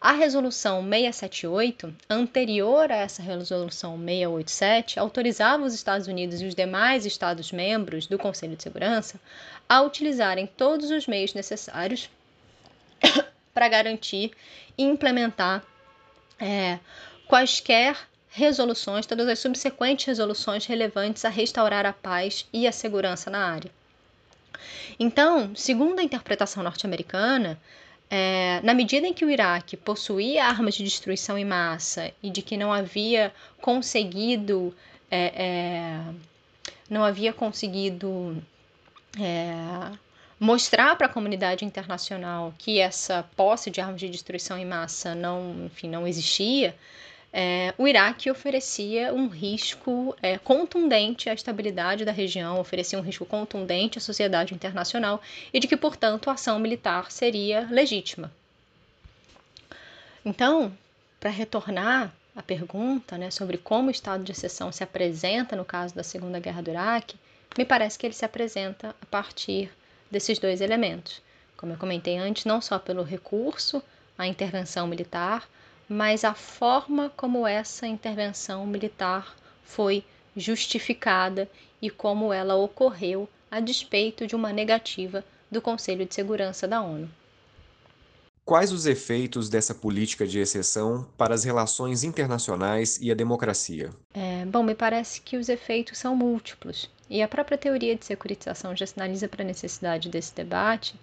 a 0.00 0.12
resolução 0.12 0.82
678, 0.82 1.94
anterior 2.10 2.90
a 2.90 2.96
essa 2.96 3.22
resolução 3.22 3.96
687, 3.96 4.98
autorizava 4.98 5.64
os 5.64 5.74
Estados 5.74 6.08
Unidos 6.08 6.40
e 6.40 6.46
os 6.46 6.54
demais 6.54 7.06
Estados-membros 7.06 8.06
do 8.06 8.18
Conselho 8.18 8.56
de 8.56 8.62
Segurança 8.62 9.20
a 9.68 9.80
utilizarem 9.80 10.46
todos 10.46 10.90
os 10.90 11.06
meios 11.06 11.34
necessários 11.34 12.10
para 13.54 13.68
garantir 13.68 14.32
e 14.76 14.82
implementar 14.82 15.64
é, 16.38 16.80
quaisquer 17.28 17.96
resoluções, 18.32 19.06
todas 19.06 19.28
as 19.28 19.38
subsequentes 19.38 20.06
resoluções 20.06 20.66
relevantes 20.66 21.24
a 21.24 21.28
restaurar 21.28 21.84
a 21.84 21.92
paz 21.92 22.46
e 22.52 22.66
a 22.66 22.72
segurança 22.72 23.30
na 23.30 23.46
área. 23.46 23.70
Então, 24.98 25.54
segundo 25.54 25.98
a 25.98 26.02
interpretação 26.02 26.62
norte-americana, 26.62 27.60
é, 28.10 28.60
na 28.62 28.74
medida 28.74 29.06
em 29.06 29.12
que 29.12 29.24
o 29.24 29.30
Iraque 29.30 29.76
possuía 29.76 30.44
armas 30.44 30.74
de 30.74 30.84
destruição 30.84 31.36
em 31.38 31.44
massa 31.44 32.12
e 32.22 32.30
de 32.30 32.42
que 32.42 32.56
não 32.56 32.72
havia 32.72 33.32
conseguido 33.60 34.74
é, 35.10 35.32
é, 35.34 36.00
não 36.88 37.04
havia 37.04 37.32
conseguido 37.32 38.42
é, 39.20 39.92
mostrar 40.40 40.96
para 40.96 41.06
a 41.06 41.10
comunidade 41.10 41.64
internacional 41.64 42.54
que 42.58 42.78
essa 42.78 43.22
posse 43.36 43.70
de 43.70 43.80
armas 43.80 44.00
de 44.00 44.08
destruição 44.08 44.58
em 44.58 44.64
massa 44.64 45.14
não, 45.14 45.66
enfim, 45.66 45.88
não 45.88 46.06
existia, 46.06 46.74
é, 47.32 47.72
o 47.78 47.88
Iraque 47.88 48.30
oferecia 48.30 49.14
um 49.14 49.26
risco 49.26 50.14
é, 50.20 50.36
contundente 50.36 51.30
à 51.30 51.34
estabilidade 51.34 52.04
da 52.04 52.12
região, 52.12 52.60
oferecia 52.60 52.98
um 52.98 53.02
risco 53.02 53.24
contundente 53.24 53.96
à 53.96 54.00
sociedade 54.02 54.52
internacional 54.52 55.22
e 55.52 55.58
de 55.58 55.66
que, 55.66 55.76
portanto, 55.76 56.28
a 56.28 56.34
ação 56.34 56.58
militar 56.58 57.10
seria 57.10 57.66
legítima. 57.70 58.30
Então, 60.22 60.76
para 61.18 61.30
retornar 61.30 62.12
à 62.36 62.42
pergunta 62.42 63.16
né, 63.16 63.30
sobre 63.30 63.56
como 63.56 63.88
o 63.88 63.90
estado 63.90 64.22
de 64.22 64.32
exceção 64.32 64.70
se 64.70 64.84
apresenta 64.84 65.56
no 65.56 65.64
caso 65.64 65.94
da 65.94 66.02
Segunda 66.02 66.38
Guerra 66.38 66.62
do 66.62 66.70
Iraque, 66.70 67.16
me 67.56 67.64
parece 67.64 67.98
que 67.98 68.06
ele 68.06 68.14
se 68.14 68.24
apresenta 68.24 68.94
a 69.00 69.06
partir 69.06 69.70
desses 70.10 70.38
dois 70.38 70.60
elementos. 70.60 71.22
Como 71.56 71.72
eu 71.72 71.78
comentei 71.78 72.18
antes, 72.18 72.44
não 72.44 72.60
só 72.60 72.78
pelo 72.78 73.02
recurso 73.02 73.82
à 74.18 74.26
intervenção 74.26 74.86
militar, 74.86 75.48
mas 75.92 76.24
a 76.24 76.32
forma 76.32 77.12
como 77.14 77.46
essa 77.46 77.86
intervenção 77.86 78.66
militar 78.66 79.36
foi 79.62 80.02
justificada 80.34 81.46
e 81.82 81.90
como 81.90 82.32
ela 82.32 82.54
ocorreu 82.54 83.28
a 83.50 83.60
despeito 83.60 84.26
de 84.26 84.34
uma 84.34 84.54
negativa 84.54 85.22
do 85.50 85.60
Conselho 85.60 86.06
de 86.06 86.14
Segurança 86.14 86.66
da 86.66 86.80
ONU. 86.80 87.10
Quais 88.42 88.72
os 88.72 88.86
efeitos 88.86 89.50
dessa 89.50 89.74
política 89.74 90.26
de 90.26 90.38
exceção 90.38 91.06
para 91.16 91.34
as 91.34 91.44
relações 91.44 92.02
internacionais 92.02 92.98
e 93.00 93.12
a 93.12 93.14
democracia? 93.14 93.90
É, 94.14 94.46
bom, 94.46 94.62
me 94.62 94.74
parece 94.74 95.20
que 95.20 95.36
os 95.36 95.50
efeitos 95.50 95.98
são 95.98 96.16
múltiplos. 96.16 96.90
E 97.08 97.22
a 97.22 97.28
própria 97.28 97.58
teoria 97.58 97.94
de 97.94 98.06
securitização 98.06 98.74
já 98.74 98.86
sinaliza 98.86 99.28
para 99.28 99.42
a 99.42 99.46
necessidade 99.46 100.08
desse 100.08 100.34
debate, 100.34 100.94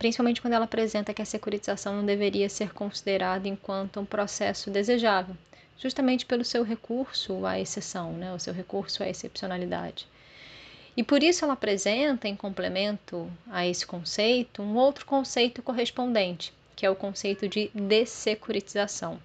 principalmente 0.00 0.40
quando 0.40 0.54
ela 0.54 0.64
apresenta 0.64 1.12
que 1.12 1.20
a 1.20 1.26
securitização 1.26 1.94
não 1.94 2.06
deveria 2.06 2.48
ser 2.48 2.72
considerada 2.72 3.46
enquanto 3.46 4.00
um 4.00 4.04
processo 4.06 4.70
desejável, 4.70 5.36
justamente 5.78 6.24
pelo 6.24 6.42
seu 6.42 6.62
recurso 6.62 7.44
à 7.44 7.60
exceção, 7.60 8.14
né, 8.14 8.32
o 8.32 8.38
seu 8.38 8.54
recurso 8.54 9.02
à 9.02 9.08
excepcionalidade. 9.10 10.08
E 10.96 11.02
por 11.02 11.22
isso 11.22 11.44
ela 11.44 11.52
apresenta, 11.52 12.26
em 12.26 12.34
complemento 12.34 13.30
a 13.50 13.66
esse 13.66 13.86
conceito, 13.86 14.62
um 14.62 14.74
outro 14.74 15.04
conceito 15.04 15.60
correspondente, 15.62 16.50
que 16.74 16.86
é 16.86 16.88
o 16.88 16.96
conceito 16.96 17.46
de 17.46 17.70
dessecuritização. 17.74 19.20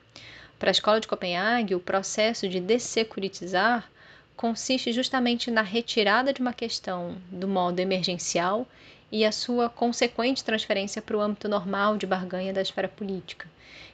Para 0.59 0.71
a 0.71 0.73
Escola 0.73 0.99
de 0.99 1.07
Copenhague, 1.07 1.73
o 1.73 1.79
processo 1.79 2.49
de 2.49 2.59
dessecuritizar 2.59 3.89
consiste 4.35 4.91
justamente 4.91 5.49
na 5.49 5.61
retirada 5.61 6.33
de 6.33 6.41
uma 6.41 6.51
questão 6.51 7.15
do 7.31 7.47
modo 7.47 7.79
emergencial 7.79 8.67
e 9.11 9.23
a 9.25 9.31
sua 9.31 9.69
consequente 9.69 10.43
transferência 10.43 11.01
para 11.01 11.17
o 11.17 11.21
âmbito 11.21 11.47
normal 11.47 11.97
de 11.97 12.05
barganha 12.05 12.53
da 12.53 12.61
esfera 12.61 12.87
política. 12.87 13.47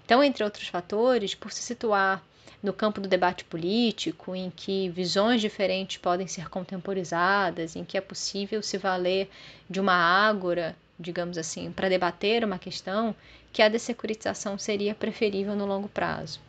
Então, 0.06 0.24
entre 0.24 0.44
outros 0.44 0.68
fatores, 0.68 1.36
por 1.36 1.52
se 1.52 1.62
situar 1.62 2.24
no 2.62 2.74
campo 2.74 3.02
do 3.02 3.08
debate 3.08 3.44
político, 3.44 4.36
em 4.36 4.52
que 4.52 4.90
visões 4.90 5.42
diferentes 5.42 5.98
podem 5.98 6.28
ser 6.28 6.50
contemporizadas, 6.50 7.76
em 7.76 7.84
que 7.84 7.98
é 7.98 8.02
possível 8.02 8.62
se 8.62 8.78
valer 8.78 9.30
de 9.70 9.80
uma 9.80 9.94
ágora 9.94 10.76
digamos 11.02 11.38
assim, 11.38 11.72
para 11.72 11.90
debater 11.90 12.44
uma 12.44 12.60
questão, 12.60 13.16
que 13.52 13.62
a 13.62 13.68
dessecuritização 13.68 14.58
seria 14.58 14.94
preferível 14.94 15.56
no 15.56 15.66
longo 15.66 15.90
prazo. 15.90 16.40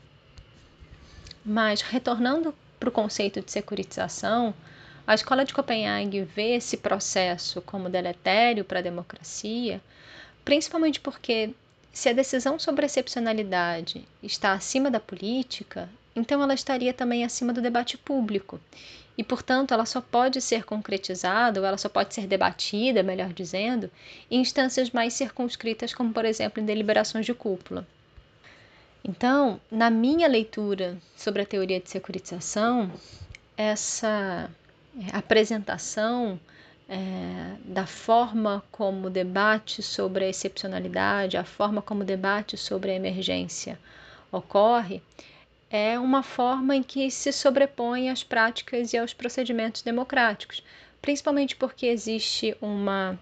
Mas, 1.45 1.81
retornando 1.81 2.55
para 2.79 2.89
o 2.89 2.93
conceito 2.93 3.41
de 3.41 3.51
securitização, 3.51 4.55
a 5.07 5.15
Escola 5.15 5.45
de 5.45 5.53
Copenhague 5.53 6.23
vê 6.23 6.55
esse 6.55 6.77
processo 6.77 7.61
como 7.63 7.89
deletério 7.89 8.65
para 8.65 8.79
a 8.79 8.83
democracia, 8.83 9.81
principalmente 10.45 11.01
porque, 11.01 11.55
se 11.93 12.09
a 12.09 12.13
decisão 12.13 12.59
sobre 12.59 12.85
a 12.85 12.87
excepcionalidade 12.87 14.07
está 14.23 14.53
acima 14.53 14.91
da 14.91 15.01
política, 15.01 15.89
então 16.15 16.43
ela 16.43 16.55
estaria 16.55 16.93
também 16.93 17.25
acima 17.25 17.53
do 17.53 17.61
debate 17.61 17.99
público 17.99 18.61
e, 19.17 19.23
portanto, 19.23 19.75
ela 19.75 19.85
só 19.85 20.01
pode 20.01 20.41
ser 20.41 20.65
concretizada, 20.65 21.61
ou 21.61 21.67
ela 21.67 21.77
só 21.77 21.89
pode 21.89 22.15
ser 22.15 22.27
debatida, 22.27 23.03
melhor 23.03 23.33
dizendo, 23.33 23.91
em 24.31 24.41
instâncias 24.41 24.91
mais 24.91 25.13
circunscritas, 25.13 25.93
como, 25.93 26.13
por 26.13 26.25
exemplo, 26.25 26.63
em 26.63 26.67
deliberações 26.67 27.27
de 27.27 27.35
cúpula. 27.35 27.87
Então, 29.05 29.61
na 29.71 29.91
minha 29.91 30.29
leitura 30.29 30.97
sobre 31.17 31.43
a 31.43 31.47
teoria 31.47 31.81
de 31.81 31.91
securitização, 31.91 32.91
essa 33.57 34.51
apresentação 35.13 36.39
é, 36.89 37.57
da 37.65 37.87
forma 37.87 38.63
como 38.71 39.07
o 39.07 39.11
debate 39.11 39.83
sobre 39.83 40.25
a 40.25 40.29
excepcionalidade, 40.29 41.37
a 41.37 41.45
forma 41.45 41.81
como 41.81 42.03
o 42.03 42.07
debate 42.07 42.57
sobre 42.57 42.91
a 42.91 42.95
emergência 42.95 43.79
ocorre, 44.31 45.03
é 45.71 45.99
uma 45.99 46.23
forma 46.23 46.77
em 46.77 46.83
que 46.83 47.11
se 47.11 47.33
sobrepõe 47.33 48.11
às 48.11 48.23
práticas 48.23 48.93
e 48.93 48.99
aos 48.99 49.15
procedimentos 49.15 49.81
democráticos, 49.81 50.63
principalmente 51.01 51.57
porque 51.57 51.87
existe 51.87 52.55
uma, 52.61 53.19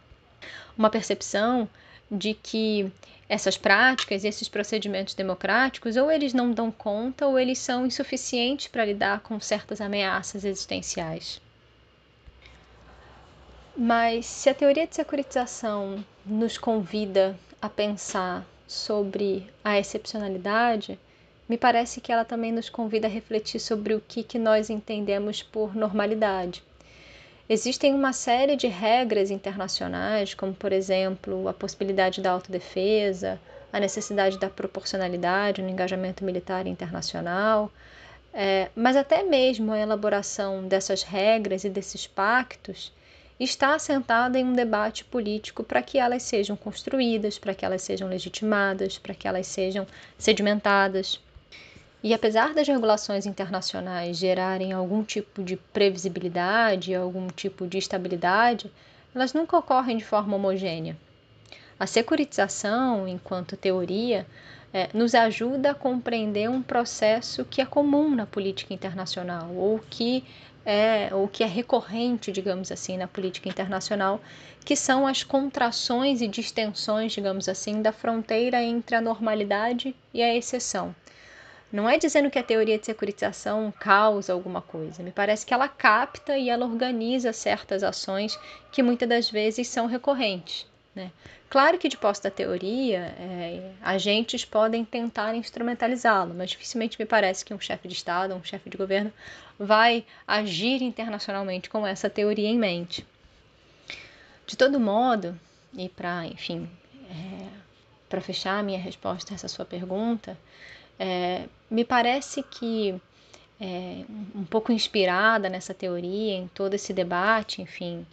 uma 0.76 0.90
percepção 0.90 1.68
de 2.10 2.34
que 2.34 2.90
essas 3.28 3.56
práticas 3.56 4.24
esses 4.24 4.48
procedimentos 4.48 5.14
democráticos 5.14 5.96
ou 5.96 6.10
eles 6.10 6.34
não 6.34 6.50
dão 6.50 6.72
conta 6.72 7.28
ou 7.28 7.38
eles 7.38 7.60
são 7.60 7.86
insuficientes 7.86 8.66
para 8.66 8.84
lidar 8.84 9.20
com 9.20 9.38
certas 9.38 9.80
ameaças 9.80 10.44
existenciais. 10.44 11.40
Mas 13.82 14.26
se 14.26 14.50
a 14.50 14.54
teoria 14.54 14.86
de 14.86 14.94
securitização 14.94 16.04
nos 16.26 16.58
convida 16.58 17.34
a 17.62 17.66
pensar 17.66 18.46
sobre 18.68 19.50
a 19.64 19.78
excepcionalidade, 19.78 21.00
me 21.48 21.56
parece 21.56 21.98
que 21.98 22.12
ela 22.12 22.22
também 22.22 22.52
nos 22.52 22.68
convida 22.68 23.06
a 23.06 23.10
refletir 23.10 23.58
sobre 23.58 23.94
o 23.94 24.02
que, 24.06 24.22
que 24.22 24.38
nós 24.38 24.68
entendemos 24.68 25.42
por 25.42 25.74
normalidade. 25.74 26.62
Existem 27.48 27.94
uma 27.94 28.12
série 28.12 28.54
de 28.54 28.66
regras 28.66 29.30
internacionais, 29.30 30.34
como, 30.34 30.52
por 30.52 30.74
exemplo, 30.74 31.48
a 31.48 31.54
possibilidade 31.54 32.20
da 32.20 32.32
autodefesa, 32.32 33.40
a 33.72 33.80
necessidade 33.80 34.38
da 34.38 34.50
proporcionalidade 34.50 35.62
no 35.62 35.70
engajamento 35.70 36.22
militar 36.22 36.66
internacional, 36.66 37.72
é, 38.34 38.68
mas 38.76 38.94
até 38.94 39.22
mesmo 39.22 39.72
a 39.72 39.80
elaboração 39.80 40.68
dessas 40.68 41.02
regras 41.02 41.64
e 41.64 41.70
desses 41.70 42.06
pactos 42.06 42.92
está 43.44 43.74
assentada 43.74 44.38
em 44.38 44.44
um 44.44 44.52
debate 44.52 45.04
político 45.04 45.64
para 45.64 45.82
que 45.82 45.98
elas 45.98 46.22
sejam 46.22 46.56
construídas, 46.56 47.38
para 47.38 47.54
que 47.54 47.64
elas 47.64 47.80
sejam 47.80 48.08
legitimadas, 48.08 48.98
para 48.98 49.14
que 49.14 49.26
elas 49.26 49.46
sejam 49.46 49.86
sedimentadas. 50.18 51.18
E 52.02 52.12
apesar 52.12 52.52
das 52.52 52.68
regulações 52.68 53.26
internacionais 53.26 54.18
gerarem 54.18 54.72
algum 54.72 55.02
tipo 55.02 55.42
de 55.42 55.56
previsibilidade, 55.56 56.94
algum 56.94 57.28
tipo 57.28 57.66
de 57.66 57.78
estabilidade, 57.78 58.70
elas 59.14 59.32
nunca 59.32 59.56
ocorrem 59.56 59.96
de 59.96 60.04
forma 60.04 60.36
homogênea. 60.36 60.96
A 61.78 61.86
securitização, 61.86 63.08
enquanto 63.08 63.56
teoria, 63.56 64.26
é, 64.72 64.88
nos 64.94 65.14
ajuda 65.14 65.70
a 65.70 65.74
compreender 65.74 66.48
um 66.48 66.62
processo 66.62 67.44
que 67.44 67.60
é 67.60 67.66
comum 67.66 68.14
na 68.14 68.26
política 68.26 68.72
internacional, 68.72 69.50
ou 69.54 69.80
que 69.90 70.24
é, 70.64 71.08
ou 71.12 71.26
que 71.26 71.42
é 71.42 71.46
recorrente, 71.46 72.32
digamos 72.32 72.70
assim, 72.70 72.96
na 72.96 73.08
política 73.08 73.48
internacional, 73.48 74.20
que 74.64 74.76
são 74.76 75.06
as 75.06 75.22
contrações 75.22 76.20
e 76.20 76.28
distensões, 76.28 77.12
digamos 77.12 77.48
assim, 77.48 77.82
da 77.82 77.92
fronteira 77.92 78.62
entre 78.62 78.96
a 78.96 79.00
normalidade 79.00 79.94
e 80.12 80.22
a 80.22 80.34
exceção. 80.34 80.94
Não 81.72 81.88
é 81.88 81.96
dizendo 81.96 82.30
que 82.30 82.38
a 82.38 82.42
teoria 82.42 82.78
de 82.78 82.86
securitização 82.86 83.72
causa 83.78 84.32
alguma 84.32 84.60
coisa. 84.60 85.02
Me 85.02 85.12
parece 85.12 85.46
que 85.46 85.54
ela 85.54 85.68
capta 85.68 86.36
e 86.36 86.50
ela 86.50 86.66
organiza 86.66 87.32
certas 87.32 87.84
ações 87.84 88.38
que 88.72 88.82
muitas 88.82 89.08
das 89.08 89.30
vezes 89.30 89.68
são 89.68 89.86
recorrentes. 89.86 90.66
Né? 90.94 91.12
Claro 91.50 91.78
que 91.78 91.88
de 91.88 91.96
posse 91.96 92.22
da 92.22 92.30
teoria, 92.30 93.12
é, 93.18 93.72
agentes 93.82 94.44
podem 94.44 94.84
tentar 94.84 95.34
instrumentalizá-lo, 95.34 96.32
mas 96.32 96.50
dificilmente 96.50 96.96
me 96.96 97.04
parece 97.04 97.44
que 97.44 97.52
um 97.52 97.58
chefe 97.58 97.88
de 97.88 97.94
Estado, 97.94 98.36
um 98.36 98.44
chefe 98.44 98.70
de 98.70 98.76
governo, 98.76 99.12
vai 99.58 100.06
agir 100.24 100.80
internacionalmente 100.80 101.68
com 101.68 101.84
essa 101.84 102.08
teoria 102.08 102.48
em 102.48 102.56
mente. 102.56 103.04
De 104.46 104.56
todo 104.56 104.78
modo, 104.78 105.36
e 105.76 105.88
para, 105.88 106.24
enfim, 106.24 106.70
é, 107.10 107.48
para 108.08 108.20
fechar 108.20 108.60
a 108.60 108.62
minha 108.62 108.78
resposta 108.78 109.32
a 109.32 109.34
essa 109.34 109.48
sua 109.48 109.64
pergunta, 109.64 110.38
é, 111.00 111.48
me 111.68 111.84
parece 111.84 112.44
que 112.44 112.94
é, 113.60 114.04
um 114.36 114.44
pouco 114.44 114.70
inspirada 114.70 115.48
nessa 115.48 115.74
teoria, 115.74 116.34
em 116.34 116.46
todo 116.46 116.74
esse 116.74 116.92
debate, 116.92 117.60
enfim, 117.60 118.06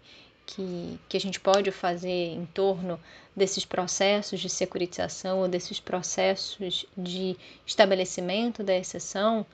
que, 0.47 0.97
que 1.09 1.17
a 1.17 1.19
gente 1.19 1.39
pode 1.39 1.69
fazer 1.71 2.33
em 2.33 2.45
torno 2.47 2.99
desses 3.35 3.65
processos 3.65 4.39
de 4.39 4.49
securitização 4.49 5.39
ou 5.39 5.47
desses 5.47 5.79
processos 5.79 6.85
de 6.97 7.35
estabelecimento 7.65 8.63
da 8.63 8.75
exceção, 8.75 9.45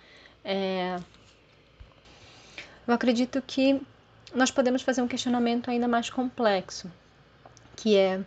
é, 0.46 0.98
eu 2.88 2.94
acredito 2.94 3.42
que 3.42 3.82
nós 4.34 4.52
podemos 4.52 4.84
fazer 4.84 5.02
um 5.02 5.08
questionamento 5.08 5.70
ainda 5.70 5.88
mais 5.88 6.10
complexo, 6.10 6.90
que 7.76 7.98
é, 7.98 8.24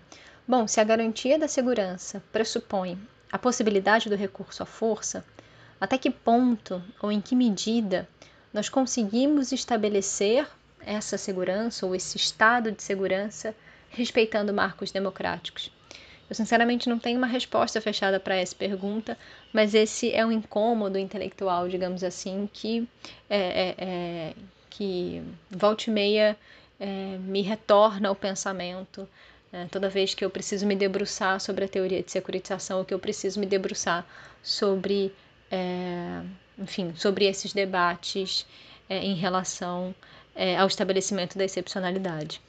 bom, 0.46 0.66
se 0.66 0.80
a 0.80 0.84
garantia 0.84 1.38
da 1.38 1.48
segurança 1.48 2.22
pressupõe 2.32 2.98
a 3.30 3.38
possibilidade 3.38 4.08
do 4.08 4.16
recurso 4.16 4.62
à 4.62 4.66
força, 4.66 5.24
até 5.80 5.96
que 5.96 6.10
ponto 6.10 6.82
ou 7.00 7.12
em 7.12 7.20
que 7.20 7.36
medida 7.36 8.08
nós 8.52 8.68
conseguimos 8.68 9.52
estabelecer 9.52 10.48
essa 10.86 11.18
segurança 11.18 11.84
ou 11.84 11.94
esse 11.94 12.16
estado 12.16 12.72
de 12.72 12.82
segurança 12.82 13.54
respeitando 13.90 14.54
marcos 14.54 14.90
democráticos? 14.92 15.70
Eu 16.30 16.34
sinceramente 16.34 16.88
não 16.88 16.98
tenho 16.98 17.18
uma 17.18 17.26
resposta 17.26 17.80
fechada 17.80 18.18
para 18.18 18.36
essa 18.36 18.54
pergunta, 18.54 19.18
mas 19.52 19.74
esse 19.74 20.12
é 20.12 20.24
um 20.24 20.32
incômodo 20.32 20.98
intelectual, 20.98 21.68
digamos 21.68 22.02
assim, 22.02 22.48
que 22.52 22.88
é, 23.28 23.38
é, 23.38 23.74
é, 23.78 24.34
que 24.70 25.22
volta 25.50 25.84
e 25.88 25.92
meia 25.92 26.36
é, 26.80 27.18
me 27.18 27.42
retorna 27.42 28.08
ao 28.08 28.14
pensamento 28.14 29.08
É, 29.52 29.66
toda 29.70 29.88
vez 29.88 30.12
que 30.14 30.24
eu 30.24 30.30
preciso 30.30 30.66
me 30.66 30.74
debruçar 30.76 31.40
sobre 31.40 31.64
a 31.64 31.68
teoria 31.68 32.02
de 32.02 32.10
securitização, 32.10 32.84
que 32.84 32.92
eu 32.92 32.98
preciso 32.98 33.38
me 33.40 33.46
debruçar 33.46 34.04
sobre, 34.42 35.14
é, 35.50 36.20
enfim, 36.58 36.92
sobre 36.96 37.24
esses 37.26 37.52
debates 37.52 38.44
é, 38.88 38.98
em 38.98 39.14
relação 39.14 39.94
é, 40.36 40.56
ao 40.56 40.68
estabelecimento 40.68 41.36
da 41.38 41.44
excepcionalidade. 41.44 42.40